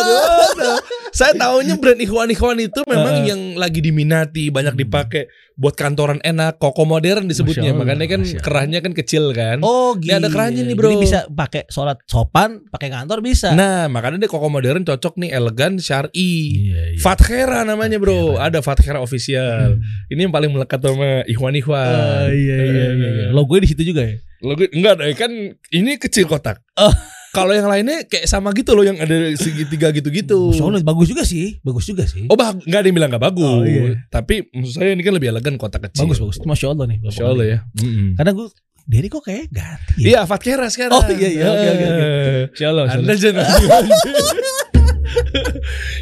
[1.13, 3.29] Saya tahunya brand Ikhwan-Ikhwan itu memang Heeh.
[3.29, 4.81] yang lagi diminati, banyak Hmm.
[4.81, 7.69] dipakai buat kantoran enak, koko modern disebutnya.
[7.69, 9.61] Allah, Makanya kan kerahnya kan kecil kan.
[9.61, 10.89] Oh Ini ada kerannya nih, bro.
[10.89, 13.53] Jadi bisa pakai sholat sopan, pakai kantor bisa.
[13.53, 16.33] Nah, makanya dia koko modern cocok nih elegan syar'i.
[16.73, 16.99] iya, iya.
[16.99, 18.49] Fatkera namanya bro, Fatkera.
[18.49, 19.85] ada Fatkera official.
[20.09, 21.93] Ini yang paling melekat sama Ikhwan-Ikhwan.
[21.93, 23.09] Oh, iya iya iya.
[23.13, 23.27] iya.
[23.37, 24.17] Logo di situ juga ya.
[24.41, 25.29] Logo enggak deh kan
[25.69, 26.65] ini kecil kotak.
[26.81, 26.89] Oh.
[27.33, 30.53] Kalau yang lainnya kayak sama gitu loh yang ada segitiga gitu-gitu.
[30.53, 32.29] Allah, bagus juga sih, bagus juga sih.
[32.29, 33.49] Oh bah, nggak ada yang bilang nggak bagus.
[33.49, 33.97] Oh, iya.
[34.12, 36.05] Tapi maksud saya ini kan lebih elegan kotak kecil.
[36.05, 36.37] bagus bagus.
[36.45, 36.99] Masya Allah nih.
[37.01, 37.59] Masya Allah ya.
[37.81, 38.21] Mm-mm.
[38.21, 38.47] Karena gue
[38.83, 39.95] Derry kok kayak ganti.
[40.03, 40.07] ya?
[40.12, 40.92] Iya, Fatkera sekarang.
[40.92, 41.45] Oh, iya, iya.
[41.49, 42.05] Oke, oke, oke.
[42.53, 42.85] Eh, Allah.
[42.90, 43.47] Anda jangan.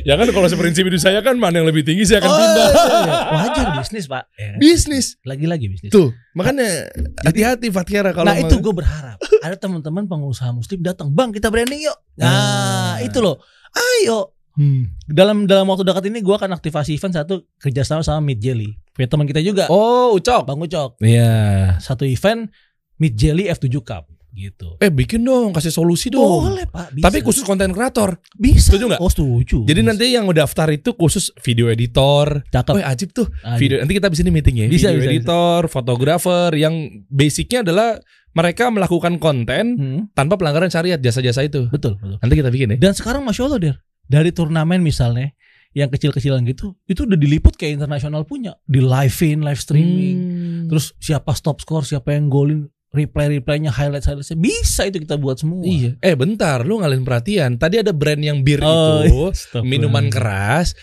[0.03, 2.67] ya kan kalau seprinsip hidup saya kan mana yang lebih tinggi saya akan Oh, pindah.
[2.67, 3.15] iya, iya.
[3.31, 4.25] Wajar bisnis pak.
[4.33, 4.59] Ya kan?
[4.59, 5.07] Bisnis.
[5.23, 5.91] Lagi-lagi bisnis.
[5.91, 6.89] Tuh, makanya
[7.21, 11.81] hati-hati Fatkera kalau nah itu gue berharap ada teman-teman pengusaha muslim datang bang kita branding
[11.83, 12.95] yuk nah Ah.
[13.01, 13.41] itu loh
[13.73, 14.93] ayo Hmm.
[15.07, 19.07] dalam dalam waktu dekat ini gue akan aktivasi event satu kerjasama sama Mid Jelly punya
[19.07, 20.43] teman kita juga Oh, Ucok.
[20.45, 21.33] bang Ucok Iya.
[21.79, 22.51] satu event
[22.99, 26.47] Mid Jelly F7 Cup gitu Eh bikin dong, kasih solusi dong.
[26.47, 27.05] boleh pak bisa.
[27.05, 28.17] Tapi khusus konten kreator.
[28.33, 29.01] bisa Setuju nggak?
[29.01, 32.41] oh setuju Jadi nanti yang udah daftar itu khusus video editor.
[32.47, 33.27] cakep Wah ajib tuh.
[33.43, 33.59] Ayo.
[33.59, 34.67] Video nanti kita bisa nih meeting ya.
[34.67, 36.75] Bisa, video bisa, editor, fotografer yang
[37.07, 37.99] basicnya adalah
[38.31, 41.67] mereka melakukan konten Hmm, tanpa pelanggaran syariat jasa-jasa itu.
[41.67, 42.77] betul betul Nanti kita bikin ya.
[42.81, 45.35] dan sekarang masya Allah der dari turnamen misalnya
[45.71, 50.69] yang kecil-kecilan gitu itu udah diliput kayak internasional punya di live in live streaming Hmm.
[50.69, 55.63] Terus siapa stop score, siapa yang golin, replay-replaynya, highlight-highlightnya bisa itu kita buat semua.
[55.63, 55.95] Iya.
[55.99, 57.51] Eh bentar, lu ngalihin perhatian.
[57.55, 59.63] Tadi ada brand yang bir Oh, itu, Astagfirullah.
[59.65, 60.75] minuman keras,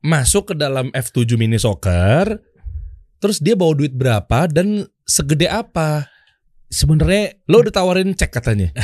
[0.00, 2.42] masuk ke dalam F7 mini soccer.
[3.16, 6.10] Terus dia bawa duit berapa dan segede apa?
[6.66, 8.74] Sebenarnya Lo udah tawarin cek katanya.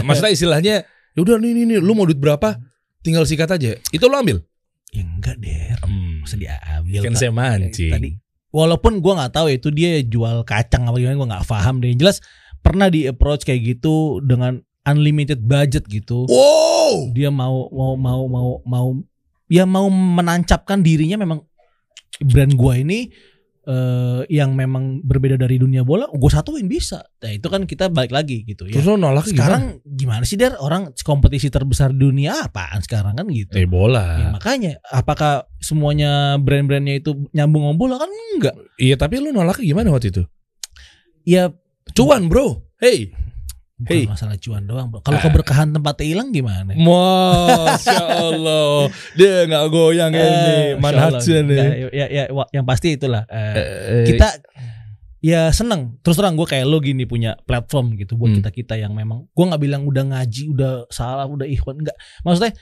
[0.00, 0.74] Maksudnya istilahnya,
[1.12, 2.56] ya udah nih nih nih, lu mau duit berapa?
[3.04, 3.76] Tinggal sikat aja.
[3.88, 4.40] Itu lo ambil.
[4.88, 6.24] ya enggak deh, Hmm.
[6.24, 7.00] masa diambil.
[7.04, 7.92] Kan saya mancing.
[7.92, 8.10] Tadi
[8.56, 11.92] walaupun gua nggak tahu itu dia jual kacang apa gimana gua nggak paham deh.
[11.92, 12.16] Yang jelas
[12.64, 16.24] pernah di approach kayak gitu dengan unlimited budget gitu.
[16.24, 17.12] Wow.
[17.12, 18.86] Dia mau mau mau mau mau
[19.52, 21.44] ya mau menancapkan dirinya memang
[22.24, 23.12] brand gua ini
[23.66, 27.02] eh, yang memang berbeda dari dunia bola, gue satuin bisa.
[27.20, 28.78] Nah itu kan kita balik lagi gitu ya.
[28.78, 33.52] Terus lo nolak Sekarang gimana sih der orang kompetisi terbesar dunia apaan sekarang kan gitu.
[33.58, 34.30] Eh Ya, bola.
[34.30, 38.54] makanya apakah semuanya brand-brandnya itu nyambung sama bola kan enggak.
[38.78, 40.22] Iya tapi lu nolaknya gimana waktu itu?
[41.26, 41.50] Ya
[41.90, 42.62] Cuan bro.
[42.78, 43.10] Hey.
[43.76, 44.04] Bukan Hey.
[44.06, 45.00] masalah cuan doang bro.
[45.00, 46.72] Kalau keberkahan tempatnya hilang gimana?
[46.72, 48.88] Masya Allah.
[49.12, 50.56] Dia nggak goyang Eh, ini.
[50.80, 51.20] Allah.
[51.20, 51.92] nih.
[51.92, 53.24] Ya, ya, wa- yang pasti itulah.
[53.26, 54.28] eh, Eh, kita
[55.18, 58.38] ya seneng terus terang gue kayak lo gini punya platform gitu buat Hmm.
[58.38, 62.54] kita kita yang memang gue nggak bilang udah ngaji udah salah udah ikhwan enggak maksudnya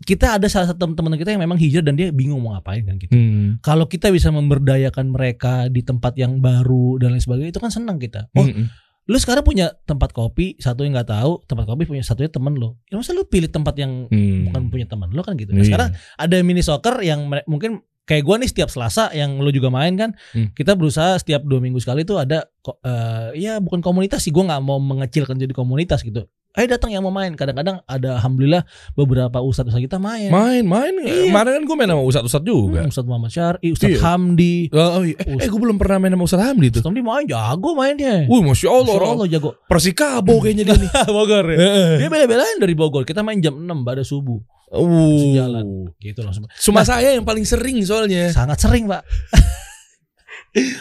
[0.00, 2.96] kita ada salah satu teman kita yang memang hijrah dan dia bingung mau ngapain kan
[2.96, 3.60] gitu Hmm.
[3.60, 7.96] kalau kita bisa memberdayakan mereka di tempat yang baru dan lain sebagainya itu kan senang
[7.96, 8.66] kita oh Mm-mm.
[9.06, 12.76] Lu sekarang punya tempat kopi satu yang nggak tahu tempat kopi punya satunya temen lo
[12.86, 14.46] ya masa lu pilih tempat yang Hmm.
[14.46, 15.66] bukan punya teman lo kan gitu nah, Iya.
[15.66, 19.94] sekarang ada mini soccer yang mungkin kayak gua nih setiap Selasa yang lo juga main
[19.94, 20.50] kan Hmm.
[20.52, 24.60] kita berusaha setiap dua minggu sekali tuh ada eh, ya bukan komunitas sih gua nggak
[24.60, 29.70] mau mengecilkan jadi komunitas gitu ayo datang yang mau main kadang-kadang ada alhamdulillah beberapa ustadz
[29.70, 30.90] ustadz kita main Main, main.
[30.98, 31.30] Iya.
[31.30, 32.82] Kemarin kan gue main sama Ustadz-Ustadz juga.
[32.82, 33.98] Hmm, Ustadz Muhammad Syari Ustadz Iya.
[34.02, 35.14] Hamdi Oh, oh iya.
[35.16, 36.82] Eh, eh, gue belum pernah main sama Ustadz Hamdi tuh.
[36.82, 38.94] Ustadz Hamdi main jago mainnya Wih, Masya Allah.
[38.98, 40.90] Masya Allah jago Persikabo kayaknya dia nih.
[41.14, 41.58] Bogor ya
[42.02, 45.34] dia bela-belain dari Bogor kita main jam 6 pada subuh Uh.
[45.34, 45.66] jalan.
[45.98, 48.30] gitu langsung Cuma saya yang paling sering soalnya.
[48.30, 49.06] sangat sering pak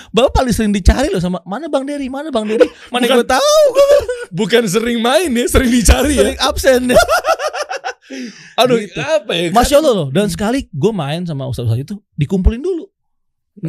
[0.10, 3.28] Bapak paling sering dicari loh sama mana Bang Dery, mana Bang Dery, mana Bukan- gue
[3.30, 3.62] tahu,
[4.40, 6.26] Bukan sering main ya, sering dicari ya.
[6.26, 6.82] sering absen.
[8.60, 8.98] Aduh, Gitu.
[8.98, 9.54] apa ya?
[9.54, 10.08] Masya Allah loh.
[10.10, 12.90] Dan sekali gue main sama ustadz-ustadz itu dikumpulin dulu,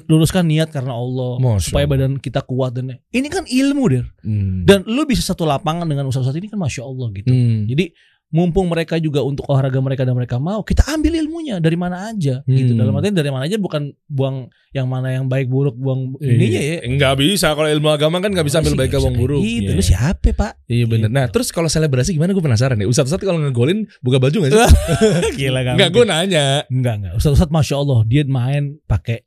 [0.06, 2.08] luruskan niat karena Allah Masya supaya Allah.
[2.08, 4.06] badan kita kuat dan ini kan ilmu der.
[4.24, 4.64] Hmm.
[4.64, 7.28] Dan lu bisa satu lapangan dengan ustadz-ustadz ini kan masya Allah gitu.
[7.28, 7.68] Hmm.
[7.68, 7.92] Jadi
[8.30, 12.42] mumpung mereka juga untuk olahraga mereka dan mereka mau, kita ambil ilmunya dari mana aja
[12.46, 12.72] gitu.
[12.74, 12.78] Hmm.
[12.78, 16.76] Dalam artian dari mana aja bukan buang yang mana yang baik buruk buang ininya ya.
[16.86, 19.42] Enggak bisa kalau ilmu agama kan nggak bisa ambil baik nggak bisa buruk.
[19.42, 19.70] Gitu.
[19.70, 19.78] Iya.
[19.78, 20.52] Lu siapa pak?
[20.70, 21.08] Iya bener.
[21.10, 21.34] Nah Gitu.
[21.38, 22.86] terus kalau selebrasi gimana gue penasaran deh.
[22.86, 24.62] Ustadz Ustadz kalau ngegolin buka baju gak sih?
[25.42, 25.74] Gila?
[25.74, 26.62] Enggak gue nanya.
[26.70, 27.12] Enggak enggak.
[27.18, 29.26] Ustadz Ustadz masya Allah dia main pakai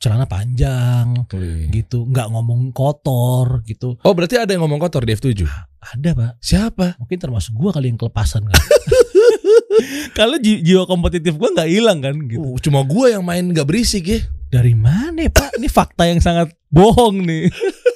[0.00, 1.28] celana panjang
[1.68, 4.00] gitu, nggak ngomong kotor gitu.
[4.00, 5.44] Oh berarti ada yang ngomong kotor di F7?
[5.80, 6.32] Ada pak.
[6.40, 6.96] Siapa?
[6.96, 8.56] Mungkin termasuk gua kali yang kelepasan kan.
[10.18, 12.56] Kalau ji- jiwa kompetitif gua nggak hilang kan gitu.
[12.56, 14.20] Uh, cuma gue yang main gak berisik ya.
[14.50, 15.60] Dari mana ya, pak?
[15.60, 17.52] Ini fakta yang sangat bohong nih.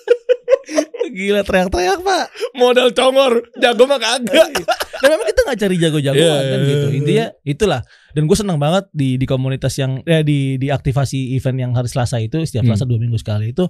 [1.14, 2.24] Gila teriak-teriak pak.
[2.52, 4.50] Modal congor, jago mah kagak.
[4.96, 6.86] Dan memang kita nggak cari jago-jagoan Iya, kan iya, gitu.
[6.86, 6.96] iya.
[6.96, 7.80] Intinya itulah.
[8.10, 11.86] Dan gue senang banget di di komunitas yang eh, di di aktivasi event yang hari
[11.86, 12.74] Selasa itu setiap Hmm.
[12.74, 13.62] Selasa dua minggu sekali itu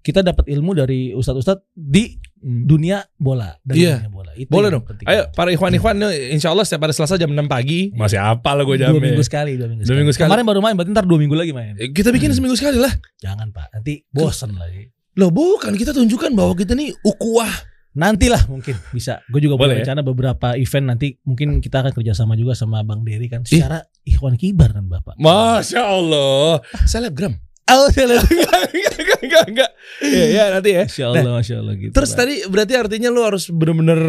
[0.00, 3.54] kita dapat ilmu dari ustadz-ustadz di dunia bola.
[3.60, 3.94] Dari Iya.
[4.00, 4.32] dunia bola.
[4.34, 4.82] Itu Boleh dong.
[4.82, 5.06] penting.
[5.06, 7.94] Ayo para ikhwan-ikhwan nih, insya Allah setiap hari Selasa jam 6 pagi.
[7.94, 9.14] Masih apa lah gue dua jamin.
[9.14, 9.98] minggu sekali, dua minggu Dua sekali.
[10.00, 10.26] minggu sekali.
[10.26, 11.74] Kemarin baru main, berarti ntar dua minggu lagi main.
[11.76, 12.90] Eh, Kita bikin seminggu sekali lah.
[13.16, 14.90] Jangan pak, nanti bosen lagi.
[15.14, 17.52] Loh bukan, kita tunjukkan bahwa kita nih ukuah.
[17.92, 19.20] Nantilah mungkin bisa.
[19.28, 19.84] Gue juga Boleh punya ya?
[19.84, 23.44] rencana beberapa event nanti mungkin kita akan kerjasama juga sama Bang Dery kan.
[23.44, 23.60] Ih.
[23.60, 25.20] Secara ikhwan kibar kan bapak.
[25.20, 26.64] Masya Allah.
[26.82, 27.36] Selebgram.
[27.68, 28.24] Oh, enggak,
[28.72, 29.70] enggak, enggak, enggak.
[30.00, 30.84] Ya, ya nanti ya.
[30.84, 31.92] Masya Allah, Masya Allah gitu.
[31.92, 32.18] Terus Pak.
[32.18, 34.00] tadi berarti artinya lu harus bener-bener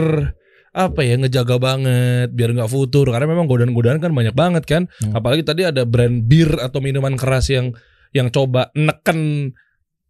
[0.73, 5.13] apa ya ngejaga banget biar nggak futur karena memang godaan-godaan kan banyak banget kan Hmm.
[5.13, 7.77] apalagi tadi ada brand bir atau minuman keras yang
[8.09, 9.53] yang coba neken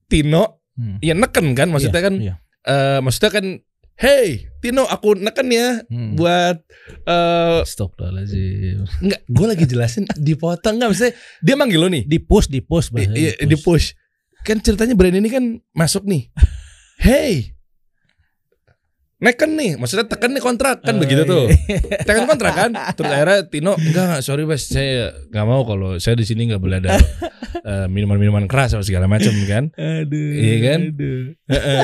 [0.07, 0.97] Tino Hmm.
[0.99, 2.35] ya neken kan maksudnya Iya, kan iya.
[2.63, 3.45] eh, maksudnya kan
[3.93, 6.13] hey Tino aku neken ya Hmm.
[6.13, 6.57] buat
[7.03, 8.89] eh Astagfirullahaladzim.
[8.99, 12.89] nggak gue lagi jelasin dipotong nggak maksudnya dia manggil lo nih Di push, di push
[12.89, 13.93] bahasa iya, di push.
[14.41, 16.27] Kan ceritanya brand ini kan masuk nih.
[16.99, 17.51] Hey.
[19.23, 21.31] Neken nih, maksudnya tekan nih kontrak kan Oh, begitu iya.
[21.31, 21.45] tuh.
[22.03, 22.71] Tekan kontrak kan.
[22.91, 26.59] Terus akhirnya Tino enggak enggak sorry Bes, saya nggak mau kalau saya di sini nggak
[26.59, 26.99] boleh ada
[27.63, 29.71] eh, minuman-minuman keras atau segala macam kan.
[29.73, 30.27] Aduh.
[30.35, 30.79] Iya kan?
[30.91, 31.21] Aduh.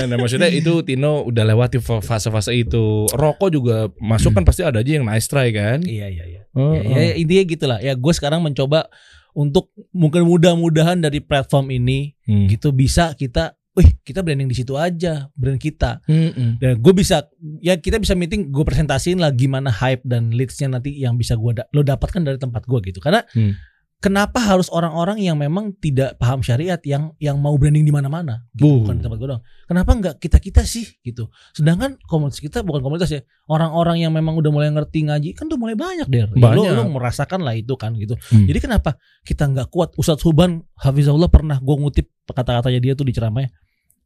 [0.05, 3.07] Nah maksudnya itu Tino udah lewati fa- fase-fase itu.
[3.09, 5.79] Rokok juga masuk kan pasti ada aja yang nice try kan.
[5.79, 6.41] Iya, iya, iya.
[6.51, 7.79] Oh, Ya, ya, intinya gitulah.
[7.79, 8.91] Ya gue sekarang mencoba
[9.31, 12.45] untuk mungkin mudah-mudahan dari platform ini Hmm.
[12.45, 16.03] gitu bisa kita, wih kita branding di situ aja, brand kita.
[16.03, 16.59] Mm-mm.
[16.59, 17.23] Dan gue bisa,
[17.57, 21.55] ya kita bisa meeting, gue presentasiin lah gimana hype dan leadsnya nanti yang bisa gue
[21.55, 22.99] da- lo dapatkan dari tempat gue gitu.
[22.99, 23.55] Karena Hmm.
[23.97, 28.47] kenapa harus orang-orang yang memang tidak paham syariat yang yang mau branding di mana-mana?
[28.51, 28.75] Gitu, Buh.
[28.83, 29.43] bukan di tempat gue doang.
[29.63, 31.27] Kenapa nggak kita kita sih gitu?
[31.51, 35.59] Sedangkan komunitas kita bukan komunitas ya, orang-orang yang memang udah mulai ngerti ngaji kan udah
[35.59, 36.19] mulai banyak deh.
[36.19, 36.71] Ya, lo, Banyak.
[36.73, 38.15] lo merasakan lah itu kan gitu.
[38.31, 38.43] Hmm.
[38.43, 39.91] Jadi kenapa kita nggak kuat?
[39.95, 43.51] Ustadz Suban Hafizahullah pernah gue ngutip kata-katanya dia tuh di ceramahnya.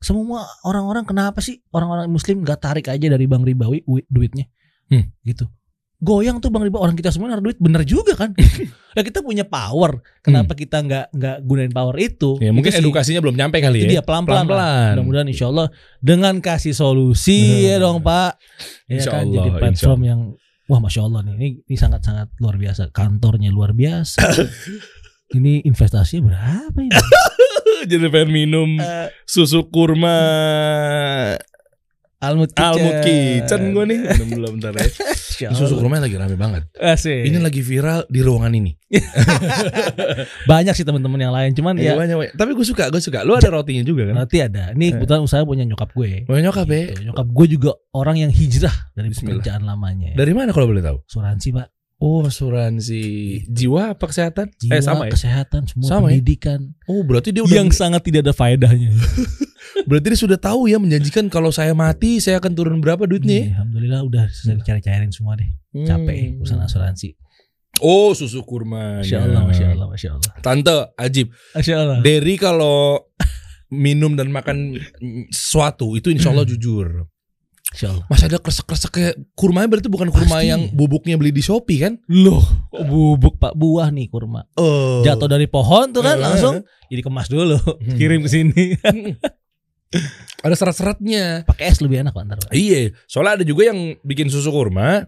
[0.03, 4.45] Semua orang-orang kenapa sih orang-orang Muslim nggak tarik aja dari Bang Ribawi wi- duitnya?
[4.85, 5.07] Hmm.
[5.23, 5.47] Gitu.
[5.97, 8.35] goyang tuh Bang Riba orang kita semua naruh duit bener juga kan.
[8.95, 10.03] ya kita punya power.
[10.19, 12.35] Kenapa kita nggak nggak gunain power itu?
[12.37, 12.83] Ya, mungkin Itu sih.
[12.83, 13.91] edukasinya belum nyampe kali Itu ya.
[13.97, 14.43] dia pelan-pelan.
[14.43, 14.43] lah.
[14.43, 14.91] Pelan-pelan.
[14.93, 18.35] Mudah-mudahan insya Allah dengan kasih solusi ya dong Pak.
[18.85, 20.19] Ya Insya kan Allah, jadi platform yang
[20.63, 22.91] wah masya Allah nih ini ini sangat-sangat luar biasa.
[22.91, 24.27] Kantornya luar biasa.
[25.39, 26.91] ini investasinya berapa ini?
[27.91, 30.15] Jadi pengen minum Eh, susu kurma
[32.23, 32.63] Almut Kitchen.
[32.71, 33.99] Almut Kitchen gue nih.
[34.15, 34.87] Minum dulu bentar ya.
[35.43, 36.71] Ini susu kurma lagi rame banget.
[36.79, 37.27] Asik.
[37.27, 38.71] Ini lagi viral di ruangan ini.
[40.49, 42.33] banyak sih teman-teman yang lain cuman Iya ya banyak, banyak.
[42.39, 43.27] Tapi gue suka, gue suka.
[43.27, 44.23] Lu ada rotinya juga kan?
[44.23, 44.71] nanti ada.
[44.71, 46.23] Ini kebetulan usaha punya nyokap gue.
[46.23, 46.81] Mau nyokap ya?
[46.95, 47.11] Gitu.
[47.11, 49.43] Nyokap gue juga orang yang hijrah dari Bismillah.
[49.43, 50.15] pekerjaan lamanya.
[50.15, 51.03] Dari mana kalau boleh tahu?
[51.03, 51.72] Asuransi pak,
[52.03, 52.99] Oh, asuransi
[53.47, 54.51] jiwa apa kesehatan?
[54.59, 55.15] jiwa, eh sama ya?
[55.15, 56.19] kesehatan, semua Sama ya?
[56.19, 58.91] pendidikan Oh, berarti dia udah yang sangat tidak ada faedahnya.
[59.87, 63.39] berarti dia sudah tahu ya menjanjikan kalau saya mati saya akan turun berapa duitnya.
[63.47, 65.47] Iya, Alhamdulillah udah selesai dicari-cairin semua deh.
[65.87, 66.39] Capek Hmm.
[66.43, 67.15] urusan asuransi.
[67.79, 68.99] Oh, susu kurma.
[68.99, 70.31] Masya Allah, masya Allah, masya Allah.
[70.43, 71.31] Tante, ajib.
[71.55, 71.97] Masya Allah.
[72.03, 72.99] Derry kalau
[73.71, 74.75] minum dan makan
[75.33, 77.07] sesuatu itu insya Allah jujur.
[78.05, 80.51] Masih ada kresek-kresek kayak kurmanya berarti bukan kurma Pasti.
[80.51, 81.97] yang bubuknya beli di Shopee kan?
[82.05, 84.45] Loh, kok bubuk pak buah nih kurma.
[84.55, 85.01] Oh.
[85.01, 86.21] Jatuh dari pohon tuh kan Eh.
[86.21, 87.97] langsung jadi kemas dulu, Hmm.
[87.97, 88.63] kirim ke sini.
[90.43, 91.45] Ada serat-seratnya.
[91.45, 92.37] Pakai es lebih enak pak ntar.
[92.41, 92.51] Pak.
[92.51, 95.05] Iya, soalnya ada juga yang bikin susu kurma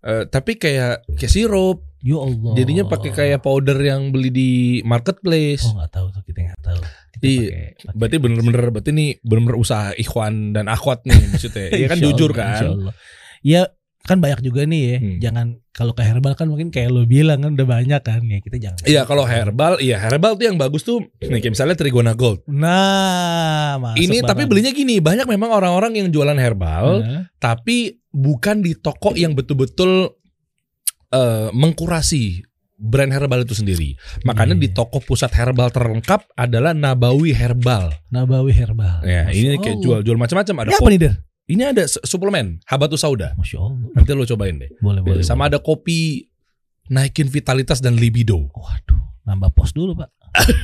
[0.00, 1.89] eh, tapi kayak kayak sirup.
[2.00, 2.52] Ya Allah.
[2.54, 4.50] Jadinya pakai kayak powder yang beli di
[4.82, 5.64] marketplace.
[5.64, 6.80] Oh nggak tahu tuh kita nggak tahu.
[7.10, 7.36] Kita Iya.
[7.36, 11.68] pakai- pakai- Berarti bener-bener berarti ini bener-bener usaha ikhwan dan akhwat nih maksudnya.
[11.78, 12.64] Iya kan jujur Allah, kan.
[12.74, 12.94] Allah.
[13.40, 13.62] Ya
[14.00, 14.96] kan banyak juga nih ya.
[14.96, 15.18] Hmm.
[15.20, 18.56] Jangan kalau ke herbal kan mungkin kayak lo bilang kan udah banyak kan ya kita
[18.56, 18.80] jangan.
[18.82, 22.48] Iya kalau herbal, iya herbal tuh yang bagus tuh nih kayak misalnya Trigona Gold.
[22.48, 24.48] Nah, masuk Ini tapi banget.
[24.48, 30.16] belinya gini, banyak memang orang-orang yang jualan herbal Nah, tapi bukan di toko yang betul-betul
[31.10, 32.42] eh, mengkurasi
[32.76, 33.92] brand herbal itu sendiri.
[34.22, 34.62] Makanya Iya.
[34.64, 37.92] di toko pusat herbal terlengkap adalah Nabawi Herbal.
[38.08, 39.04] Nabawi herbal.
[39.04, 40.70] Ya, Masya ini kayak jual-jual macam-macam ada.
[40.70, 41.14] Ini apa nih Der?
[41.44, 43.34] Ini ada su- suplemen Habatus Sauda.
[43.36, 43.90] Masya Allah.
[43.92, 44.70] Nanti lo cobain deh.
[44.78, 45.20] Boleh boleh.
[45.20, 46.24] Sama ada kopi
[46.88, 48.48] naikin vitalitas dan libido.
[48.48, 50.08] Waduh, nambah pos dulu pak.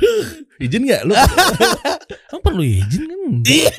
[0.65, 1.03] Izin nggak?
[1.05, 1.13] Lu
[2.31, 3.21] Kamu perlu izin kan?
[3.45, 3.73] Iya.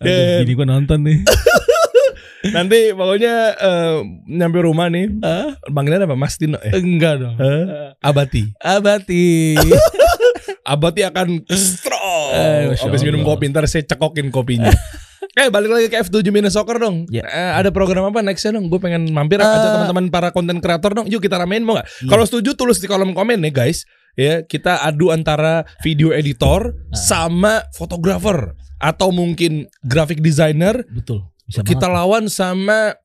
[0.00, 1.18] Aduh, Gini gua nonton nih.
[2.50, 5.16] nanti pokoknya eh, nyampe rumah nih.
[5.64, 6.12] Panggilan apa?
[6.14, 6.74] Mas Tino ya?
[6.74, 7.36] Enggak dong.
[7.38, 7.64] Eh,
[8.00, 8.52] Abati.
[8.58, 9.56] Abati.
[10.64, 12.28] Abati akan strong.
[12.32, 14.72] Eh, Habis minum kopi ntar saya cekokin kopinya.
[15.40, 17.04] eh balik lagi ke F7 Minus Soccer dong.
[17.08, 17.24] Ya.
[17.24, 18.72] Eh, ada program apa nextnya dong?
[18.72, 19.44] Gue pengen mampir Eh.
[19.44, 21.06] ajak teman-teman para konten kreator dong.
[21.08, 21.88] Yuk kita ramein mau nggak?
[22.06, 22.08] Iya.
[22.08, 23.84] Kalau setuju tulis di kolom komen nih guys.
[24.14, 26.96] Ya kita adu antara video editor Ah.
[26.96, 30.86] sama fotografer atau mungkin graphic designer.
[30.86, 31.28] Betul.
[31.44, 31.96] Bisa kita banget.
[31.96, 32.96] lawan sama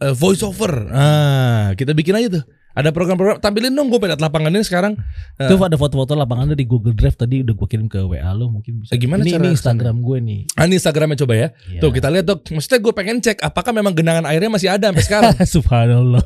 [0.00, 0.90] eh, voice over.
[0.94, 2.44] Ah kita bikin aja tuh.
[2.70, 4.94] Ada program-program tampilin dong gue pedat lapangannya sekarang.
[5.34, 8.86] Itu ada foto-foto lapangannya di Google Drive tadi udah gue kirim ke WA lo mungkin
[8.86, 8.94] bisa.
[8.94, 10.40] Eh, gimana ini, cara ini Instagram gue nih.
[10.54, 11.48] Ah, ini Instagramnya coba ya.
[11.66, 11.80] Iya.
[11.82, 12.38] Tuh kita lihat tuh.
[12.54, 15.34] Maksudnya gue pengen cek apakah memang genangan airnya masih ada sampai sekarang.
[15.58, 16.22] Subhanallah.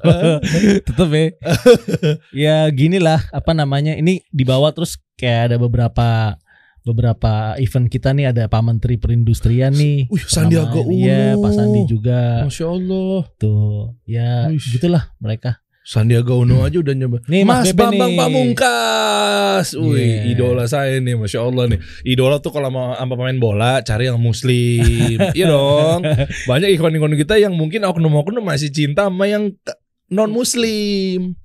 [0.85, 1.27] Tetep ya.
[2.31, 6.37] ya gini lah apa namanya ini di bawah terus kayak ada beberapa
[6.85, 10.05] beberapa event kita nih ada Pak Menteri Perindustrian nih.
[10.07, 11.41] Wih, Sandiaga Namanya- Iya, Uno.
[11.41, 13.19] Pak Sandi juga Masya Allah.
[13.35, 13.97] tuh.
[14.05, 14.61] Ya Wih.
[14.61, 15.65] gitulah mereka.
[15.81, 17.21] Sandiaga Uno aja udah nyoba.
[17.29, 18.17] Nih, Mas Mas Bambang nih.
[18.17, 19.67] Pamungkas.
[19.75, 20.33] Wih, Iya.
[20.33, 21.81] idola saya nih, masya Allah nih.
[22.05, 24.81] Idola tuh kalau mau sama pemain bola cari yang muslim,
[25.37, 26.01] iya dong.
[26.49, 29.53] Banyak ikon-ikon kita yang mungkin oknum-oknum masih cinta sama yang
[30.09, 31.37] non muslim.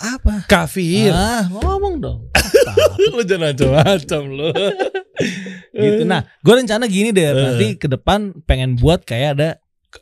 [0.00, 0.34] Apa?
[0.48, 1.12] Kafir.
[1.12, 2.20] Ah, ngomong dong.
[3.14, 4.48] lu jangan macam-macam lu.
[5.74, 6.02] gitu.
[6.08, 7.26] Nah, gue rencana gini deh.
[7.26, 7.34] Eh.
[7.34, 9.48] Nanti ke depan pengen buat kayak ada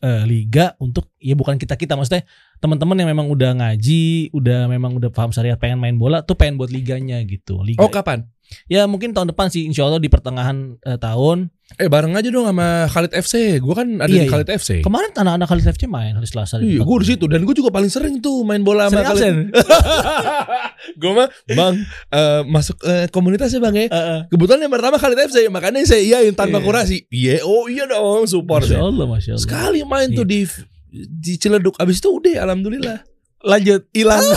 [0.00, 2.24] eh, liga untuk ya bukan kita kita maksudnya
[2.62, 6.57] teman-teman yang memang udah ngaji, udah memang udah paham syariat pengen main bola tuh pengen
[6.57, 7.61] buat liganya gitu.
[7.61, 7.83] Liga.
[7.83, 8.31] Oh kapan?
[8.67, 11.51] Ya mungkin tahun depan sih insya Allah di pertengahan eh, tahun.
[11.81, 13.57] Eh bareng aja dong sama Khalid FC.
[13.57, 14.31] Gue kan ada Iya, di iya.
[14.31, 14.71] Khalid FC.
[14.81, 16.61] Kemarin anak-anak Khalid FC main hari Selasa.
[16.61, 19.23] Iya, gue di situ dan gue juga paling sering tuh main bola sama Sering Khalid.
[19.25, 19.37] absen.
[21.01, 21.75] gue mah bang
[22.11, 23.87] eh, masuk eh, komunitas ya bang ya.
[23.87, 24.21] Eh, eh.
[24.29, 26.67] Kebetulan yang pertama Khalid FC makanya saya iyain tanpa Iya.
[26.67, 26.97] kurasi.
[27.09, 28.81] Iya, oh iya dong support Masya ya.
[28.85, 29.43] Allah, Masya Allah.
[29.43, 30.45] Sekali main tuh di
[30.93, 33.01] di Ciledug abis itu udah alhamdulillah.
[33.43, 33.88] Lanjut.
[33.91, 34.21] Hilang.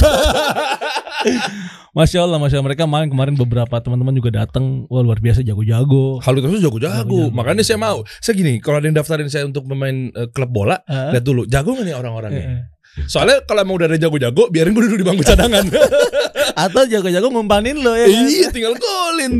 [1.95, 2.67] Masya Allah, Masya Allah.
[2.67, 4.83] Mereka main kemarin beberapa teman-teman juga datang.
[4.85, 6.19] Wah luar biasa jago-jago.
[6.19, 7.31] FC jago-jago.
[7.31, 8.03] Makanya saya mau.
[8.19, 11.47] Saya gini, kalau ada yang daftarin saya untuk pemain eh, klub bola, Eh, lihat dulu
[11.47, 12.43] jago gak nih orang-orangnya.
[12.43, 12.61] eh.
[13.05, 15.67] Soalnya kalau emang udah ada jago-jago, biarin gue duduk di bangku cadangan.
[16.67, 18.07] Atau jago-jago ngumpanin lo ya.
[18.07, 18.23] kan?
[18.23, 19.33] Iya, tinggal golin.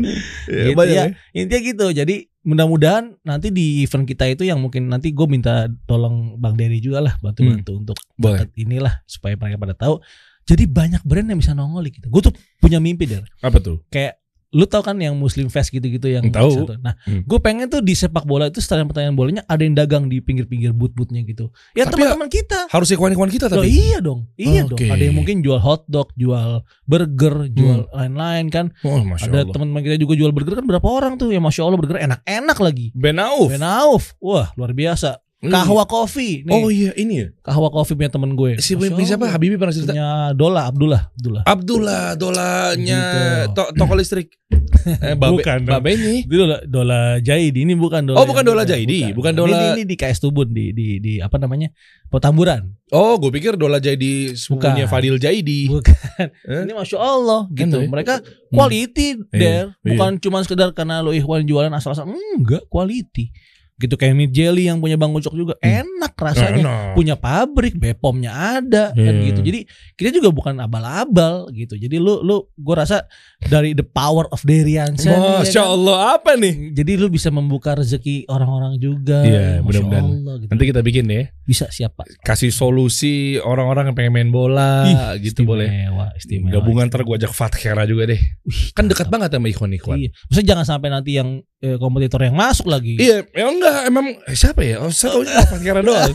[0.48, 0.92] Ya, Gitu ya.
[0.92, 1.04] ya.
[1.32, 1.86] Intinya gitu.
[1.90, 6.78] Jadi mudah-mudahan nanti di event kita itu yang mungkin nanti gue minta tolong Bang Dery
[6.78, 8.16] juga lah bantu-bantu untuk Hmm.
[8.18, 8.38] Boleh.
[8.40, 10.00] dapat inilah supaya mereka pada tahu.
[10.46, 12.06] Jadi banyak brand yang bisa nongol kita.
[12.06, 13.26] Gue tuh punya mimpi der.
[13.42, 13.82] Apa tuh?
[13.90, 14.22] Kayak
[14.54, 16.64] lu tahu kan yang Muslim Fest gitu-gitu yang Tahu.
[16.64, 16.78] satu.
[16.78, 17.26] Nah, Hmm.
[17.26, 20.70] gue pengen tuh di sepak bola itu setelah pertanyaan bolanya ada yang dagang di pinggir-pinggir
[20.70, 21.50] booth-boothnya gitu.
[21.74, 22.70] Ya teman-teman kita.
[22.70, 23.68] Harus ikhwan-ikhwan kita Loh, tapi.
[23.68, 24.78] iya dong, iya dong.
[24.78, 24.86] Oke.
[24.86, 28.66] Ada yang mungkin jual hotdog, jual burger, jual lain-lain kan.
[28.80, 31.76] Oh, Masya Ada teman-teman kita juga jual burger kan berapa orang tuh yang masya Allah
[31.76, 32.86] burger enak-enak lagi.
[32.94, 33.50] Ben Auf.
[33.50, 35.25] Ben Auf, wah luar biasa.
[35.38, 36.52] Kahwa Coffee, nih.
[36.54, 37.26] Oh iya, ini ya.
[37.40, 38.56] Kahwa Coffee punya temen gue.
[38.56, 39.28] Si Masya siapa?
[39.28, 39.36] Allah.
[39.36, 39.92] Habibie pernah cerita.
[39.92, 41.42] Punya Dola, Abdullah, Abdullah.
[41.44, 43.02] Abdullah dolanya
[43.44, 43.52] Gitu.
[43.52, 44.32] to toko listrik.
[44.86, 45.76] eh, babe, Bukan dong.
[45.76, 46.24] babenya.
[46.24, 48.16] Itu Dola, Dola Jaidi, ini bukan Dola.
[48.16, 48.64] Oh, bukan Dola.
[48.64, 51.68] Jaidi, bukan Dola- Ini, ini di KS Tubun di di di apa namanya?
[52.06, 52.72] Petamburan.
[52.88, 54.90] Oh, gue pikir Dola Jaidi sepupunya Bukan.
[54.90, 55.68] Fadil Jaidi.
[55.68, 55.94] Bukan.
[56.48, 56.64] Eh?
[56.64, 57.76] Ini masya Allah gitu.
[57.76, 57.90] Enak ya?
[57.92, 58.14] Mereka
[58.48, 59.84] quality Iya, der, iya.
[59.84, 62.08] bukan cuma sekedar karena lo ikhwan jualan asal-asal.
[62.08, 63.28] Enggak, quality.
[63.76, 66.64] Gitu kayak mid jelly yang punya Bang Ucok juga enak rasanya.
[66.64, 66.94] Enak.
[66.96, 69.28] Punya pabrik, Bepomnya ada kan Iya.
[69.28, 69.40] gitu.
[69.44, 69.60] Jadi
[69.94, 71.76] kita juga bukan abal-abal gitu.
[71.76, 73.04] Jadi lu lu gua rasa
[73.38, 75.12] dari the power of Deriansyah.
[75.12, 75.68] nih, ya Masya kan?
[75.70, 76.72] Allah apa nih?
[76.72, 79.20] Jadi lu bisa membuka rezeki orang-orang juga.
[79.20, 80.04] Iya, Masya mudah-mudahan.
[80.08, 80.50] Allah, gitu.
[80.50, 81.24] Nanti kita bikin ya.
[81.44, 82.02] bisa siapa?
[82.24, 85.68] Kasih solusi orang-orang yang pengen main bola Ih, gitu boleh.
[85.68, 86.52] Istimewa, istimewa.
[86.58, 88.18] Gabungan ntar gue ajak Fathera juga deh.
[88.18, 90.00] Wih, Kan dekat banget sama ikhwan-ikhwan.
[90.00, 90.10] Iya.
[90.26, 92.96] Maksudnya jangan sampai nanti yang eh, kompetitor yang masuk lagi.
[93.00, 94.82] Iya, ya enggak emang eh, siapa ya?
[94.84, 96.12] Oh, saya tahu Fathera doang.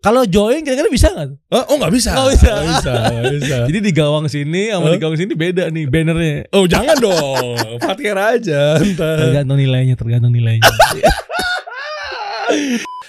[0.00, 1.28] Kalau join kira-kira bisa nggak?
[1.50, 2.10] Oh, oh enggak bisa.
[2.14, 2.46] Nggak bisa.
[2.46, 3.56] Nggak bisa, nggak bisa.
[3.68, 6.46] Jadi di gawang sini sama di gawang sini beda nih bannernya.
[6.54, 7.80] Oh, jangan dong.
[7.82, 9.18] Fathera aja ntar.
[9.18, 10.64] Tergantung nilainya, tergantung nilainya.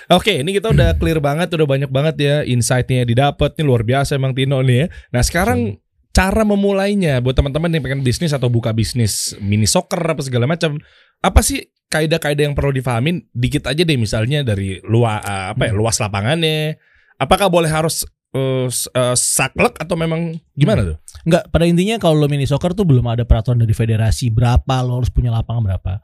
[0.06, 3.58] Oke, ini kita udah clear banget, udah banyak banget ya insight-nya didapat.
[3.58, 4.88] Ini luar biasa emang Tino nih ya.
[5.10, 5.82] Nah, sekarang
[6.15, 10.80] cara memulainya buat teman-teman yang pengen bisnis atau buka bisnis mini soccer apa segala macam.
[11.19, 13.28] Apa sih kaidah-kaidah yang perlu difahamin?
[13.36, 16.80] Dikit aja deh misalnya dari luas apa ya, luas lapangannya.
[17.19, 20.98] Apakah boleh harus eh, eh, saklek atau memang gimana tuh?
[21.24, 25.00] Enggak, pada intinya kalau lo mini soccer tuh belum ada peraturan dari federasi berapa lo
[25.00, 26.04] harus punya lapangan berapa.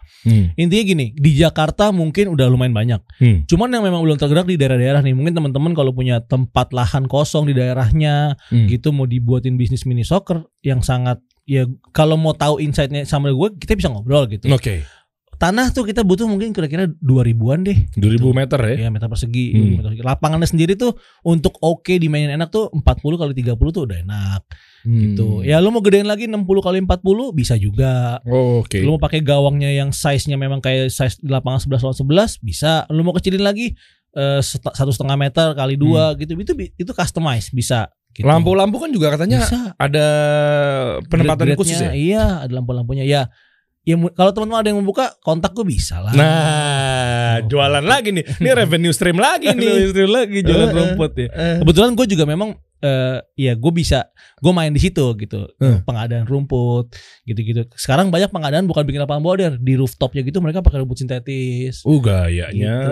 [0.56, 3.02] Intinya gini, di Jakarta mungkin udah lumayan banyak.
[3.20, 3.38] Hmm.
[3.46, 7.52] Cuman yang memang belum tergerak di daerah-daerah nih, mungkin teman-teman kalau punya tempat lahan kosong
[7.52, 8.66] di daerahnya, Hmm.
[8.72, 13.50] gitu mau dibuatin bisnis mini soccer yang sangat ya kalau mau tahu insightnya sama gue
[13.60, 14.48] kita bisa ngobrol gitu.
[14.54, 14.86] Oke.
[15.42, 17.78] Tanah tuh kita butuh mungkin kira-kira 2000-an deh.
[17.98, 18.76] 2000 meter ya.
[18.86, 19.58] Ya meter persegi.
[19.58, 19.82] Hmm.
[19.82, 20.06] meter persegi.
[20.06, 20.94] Lapangannya sendiri tuh
[21.26, 22.86] untuk oke dimainin enak tuh 40
[23.18, 24.42] kali 30 tuh udah enak
[24.86, 25.42] gitu.
[25.42, 25.46] Hmm.
[25.46, 28.22] Ya lu mau gedein lagi 60 kali 40 bisa juga.
[28.26, 28.82] Oh, Oke.
[28.82, 31.98] Lu mau pakai gawangnya yang size-nya memang kayak size di lapangan 11 lawan
[32.38, 32.72] 11 bisa.
[32.94, 33.74] Lu mau kecilin lagi
[34.14, 36.38] eh, satu setengah meter kali dua gitu.
[36.38, 37.90] Itu itu customize bisa.
[38.12, 38.26] Gitu.
[38.28, 38.38] Hmm.
[38.38, 39.72] Lampu-lampu kan juga katanya bisa.
[39.80, 40.08] ada
[41.08, 41.92] penempatan Grade-grade-nya, khusus ya.
[41.96, 43.08] Iya, ada lampu-lampunya.
[43.08, 43.32] Ya,
[43.82, 46.14] ya kalau teman-teman ada yang membuka, kontak gue bisa lah.
[46.14, 48.26] Nah, jualan lagi nih.
[48.38, 49.90] Ini revenue stream lagi nih.
[49.90, 51.28] Ini lagi jualan eh, rumput ya.
[51.28, 55.86] Eh, Kebetulan gue juga memang eh ya gue bisa gue main di situ gitu Hmm.
[55.86, 56.90] pengadaan rumput
[57.24, 61.86] gitu-gitu sekarang banyak pengadaan bukan bikin lapangan border di rooftopnya gitu mereka pakai rumput sintetis
[61.86, 62.74] Uh gayanya.
[62.74, 62.90] gitu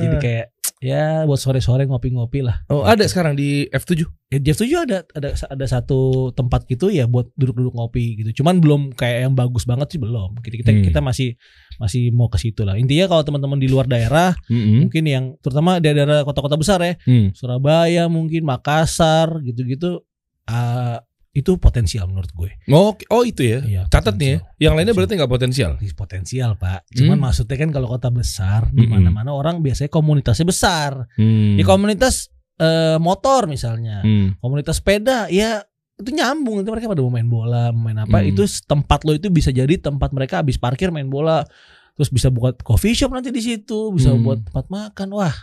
[0.00, 0.46] jadi kayak
[0.78, 4.06] ya buat sore-sore ngopi-ngopi lah Oh ada sekarang di F7.
[4.28, 8.60] ya, Jeff tujuh ada ada ada satu tempat gitu ya buat duduk-duduk ngopi gitu cuman
[8.60, 10.84] belum kayak yang bagus banget sih belum kita kita, Hmm.
[10.86, 11.34] kita masih
[11.76, 14.84] masih mau ke situ lah intinya kalau teman-teman di luar daerah Hmm.
[14.84, 17.34] mungkin yang terutama di daerah kota-kota besar ya Hmm.
[17.34, 20.06] Surabaya mungkin Makassar gitu-gitu
[20.46, 21.02] ah,
[21.38, 23.58] itu potensial menurut gue Oh, oh itu ya.
[23.60, 24.38] Iya, Catat nih ya.
[24.38, 24.56] potensial.
[24.58, 25.72] Yang lainnya berarti nggak potensial.
[25.94, 27.24] Potensial pak cuman Hmm.
[27.24, 28.98] maksudnya kan kalau kota besar di Mm-mm.
[28.98, 31.54] mana-mana orang biasanya komunitasnya besar Hmm.
[31.54, 34.34] di komunitas eh, motor misalnya Hmm.
[34.36, 35.62] komunitas sepeda ya
[35.94, 38.30] itu nyambung itu mereka pada mau main bola main apa Hmm.
[38.30, 41.46] itu tempat lo itu bisa jadi tempat mereka habis parkir main bola
[41.94, 44.22] terus bisa buat coffee shop nanti di situ bisa Hmm.
[44.22, 45.34] buat tempat makan wah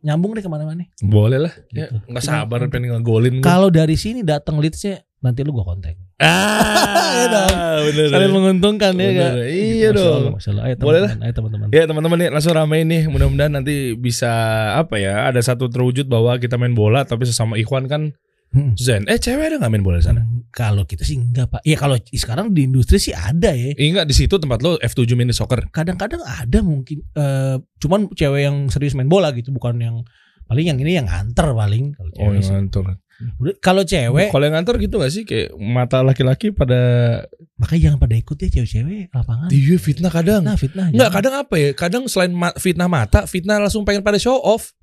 [0.00, 1.54] nyambung deh ke mana-mana Boleh lah.
[1.70, 1.96] Ya, Gitu.
[2.04, 3.38] nggak Cuma- sabar pengen ngegolin.
[3.40, 7.50] kalau dari sini datang leadsnya nanti lu gua kontak Ah, Iya dong.
[7.86, 8.06] bener.
[8.08, 9.14] saling menguntungkan ya Bener.
[9.16, 10.14] kan Iya Masya dong.
[10.20, 10.64] Allah, Masya Allah.
[10.64, 14.30] Ayo Boleh teman-teman, ayo teman-teman Ya teman-teman nih langsung ramein nih mudah-mudahan nanti bisa
[14.76, 18.12] apa ya ada satu terwujud bahwa kita main bola tapi sesama ikhwan kan
[18.50, 18.70] Hmm.
[18.76, 19.02] zen.
[19.04, 20.22] Eh cewek ada nggak main bola di sana?
[20.48, 24.14] kalau kita sih enggak pak ya kalau sekarang di industri sih ada ya enggak di
[24.14, 25.66] situ tempat lo F7 mini soccer.
[25.68, 29.96] kadang-kadang ada mungkin eh cuman cewek yang serius main bola gitu bukan yang
[30.46, 32.54] paling yang ini yang antar paling kalau Oh yang sih.
[33.58, 36.78] Kalau cewek Kalau yang ngantor gitu gak sih kayak mata laki-laki pada
[37.54, 40.42] makanya jangan pada ikut ya cewek-cewek lapangan iya fitnah kadang.
[40.42, 41.70] nah fitnah Enggak kadang apa ya?
[41.72, 44.74] Kadang selain ma- fitnah mata, fitnah langsung pengen pada show off,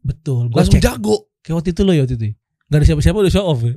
[0.00, 1.30] betul gua langsung cek jago.
[1.40, 2.26] kayak waktu itu lo ya waktu itu
[2.66, 3.62] Gak ada siapa-siapa udah show off.
[3.62, 3.72] ya.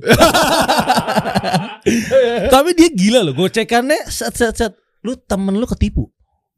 [2.50, 4.72] Tapi dia gila loh, gocekannya set set set.
[5.00, 6.10] Lu temen lu ketipu.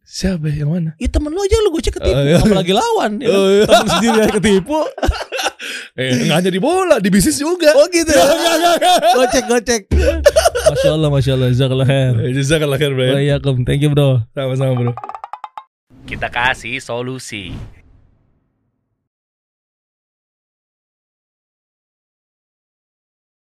[0.02, 0.90] Siapa yang mana?
[0.96, 2.40] Ya temen lu aja lu gocek ketipu, Oh, iya.
[2.40, 3.20] apalagi lawan.
[3.20, 3.36] Ya kan?
[3.36, 3.64] Oh, iya.
[3.64, 4.78] Temen sendiri aja ketipu.
[5.92, 7.68] Eh, nggak hanya di bola, di bisnis juga.
[7.76, 8.24] Oh gitu ya.
[9.12, 9.82] gocek gocek.
[10.72, 12.14] Masya Allah, masya Allah, jazakallah khair.
[12.16, 13.04] Eh, Jazakallah khair, bro.
[13.12, 13.56] Waalaikumsalam.
[13.68, 14.24] Thank you bro.
[14.32, 14.92] Sama-sama, bro.
[16.08, 17.52] Kita kasih solusi.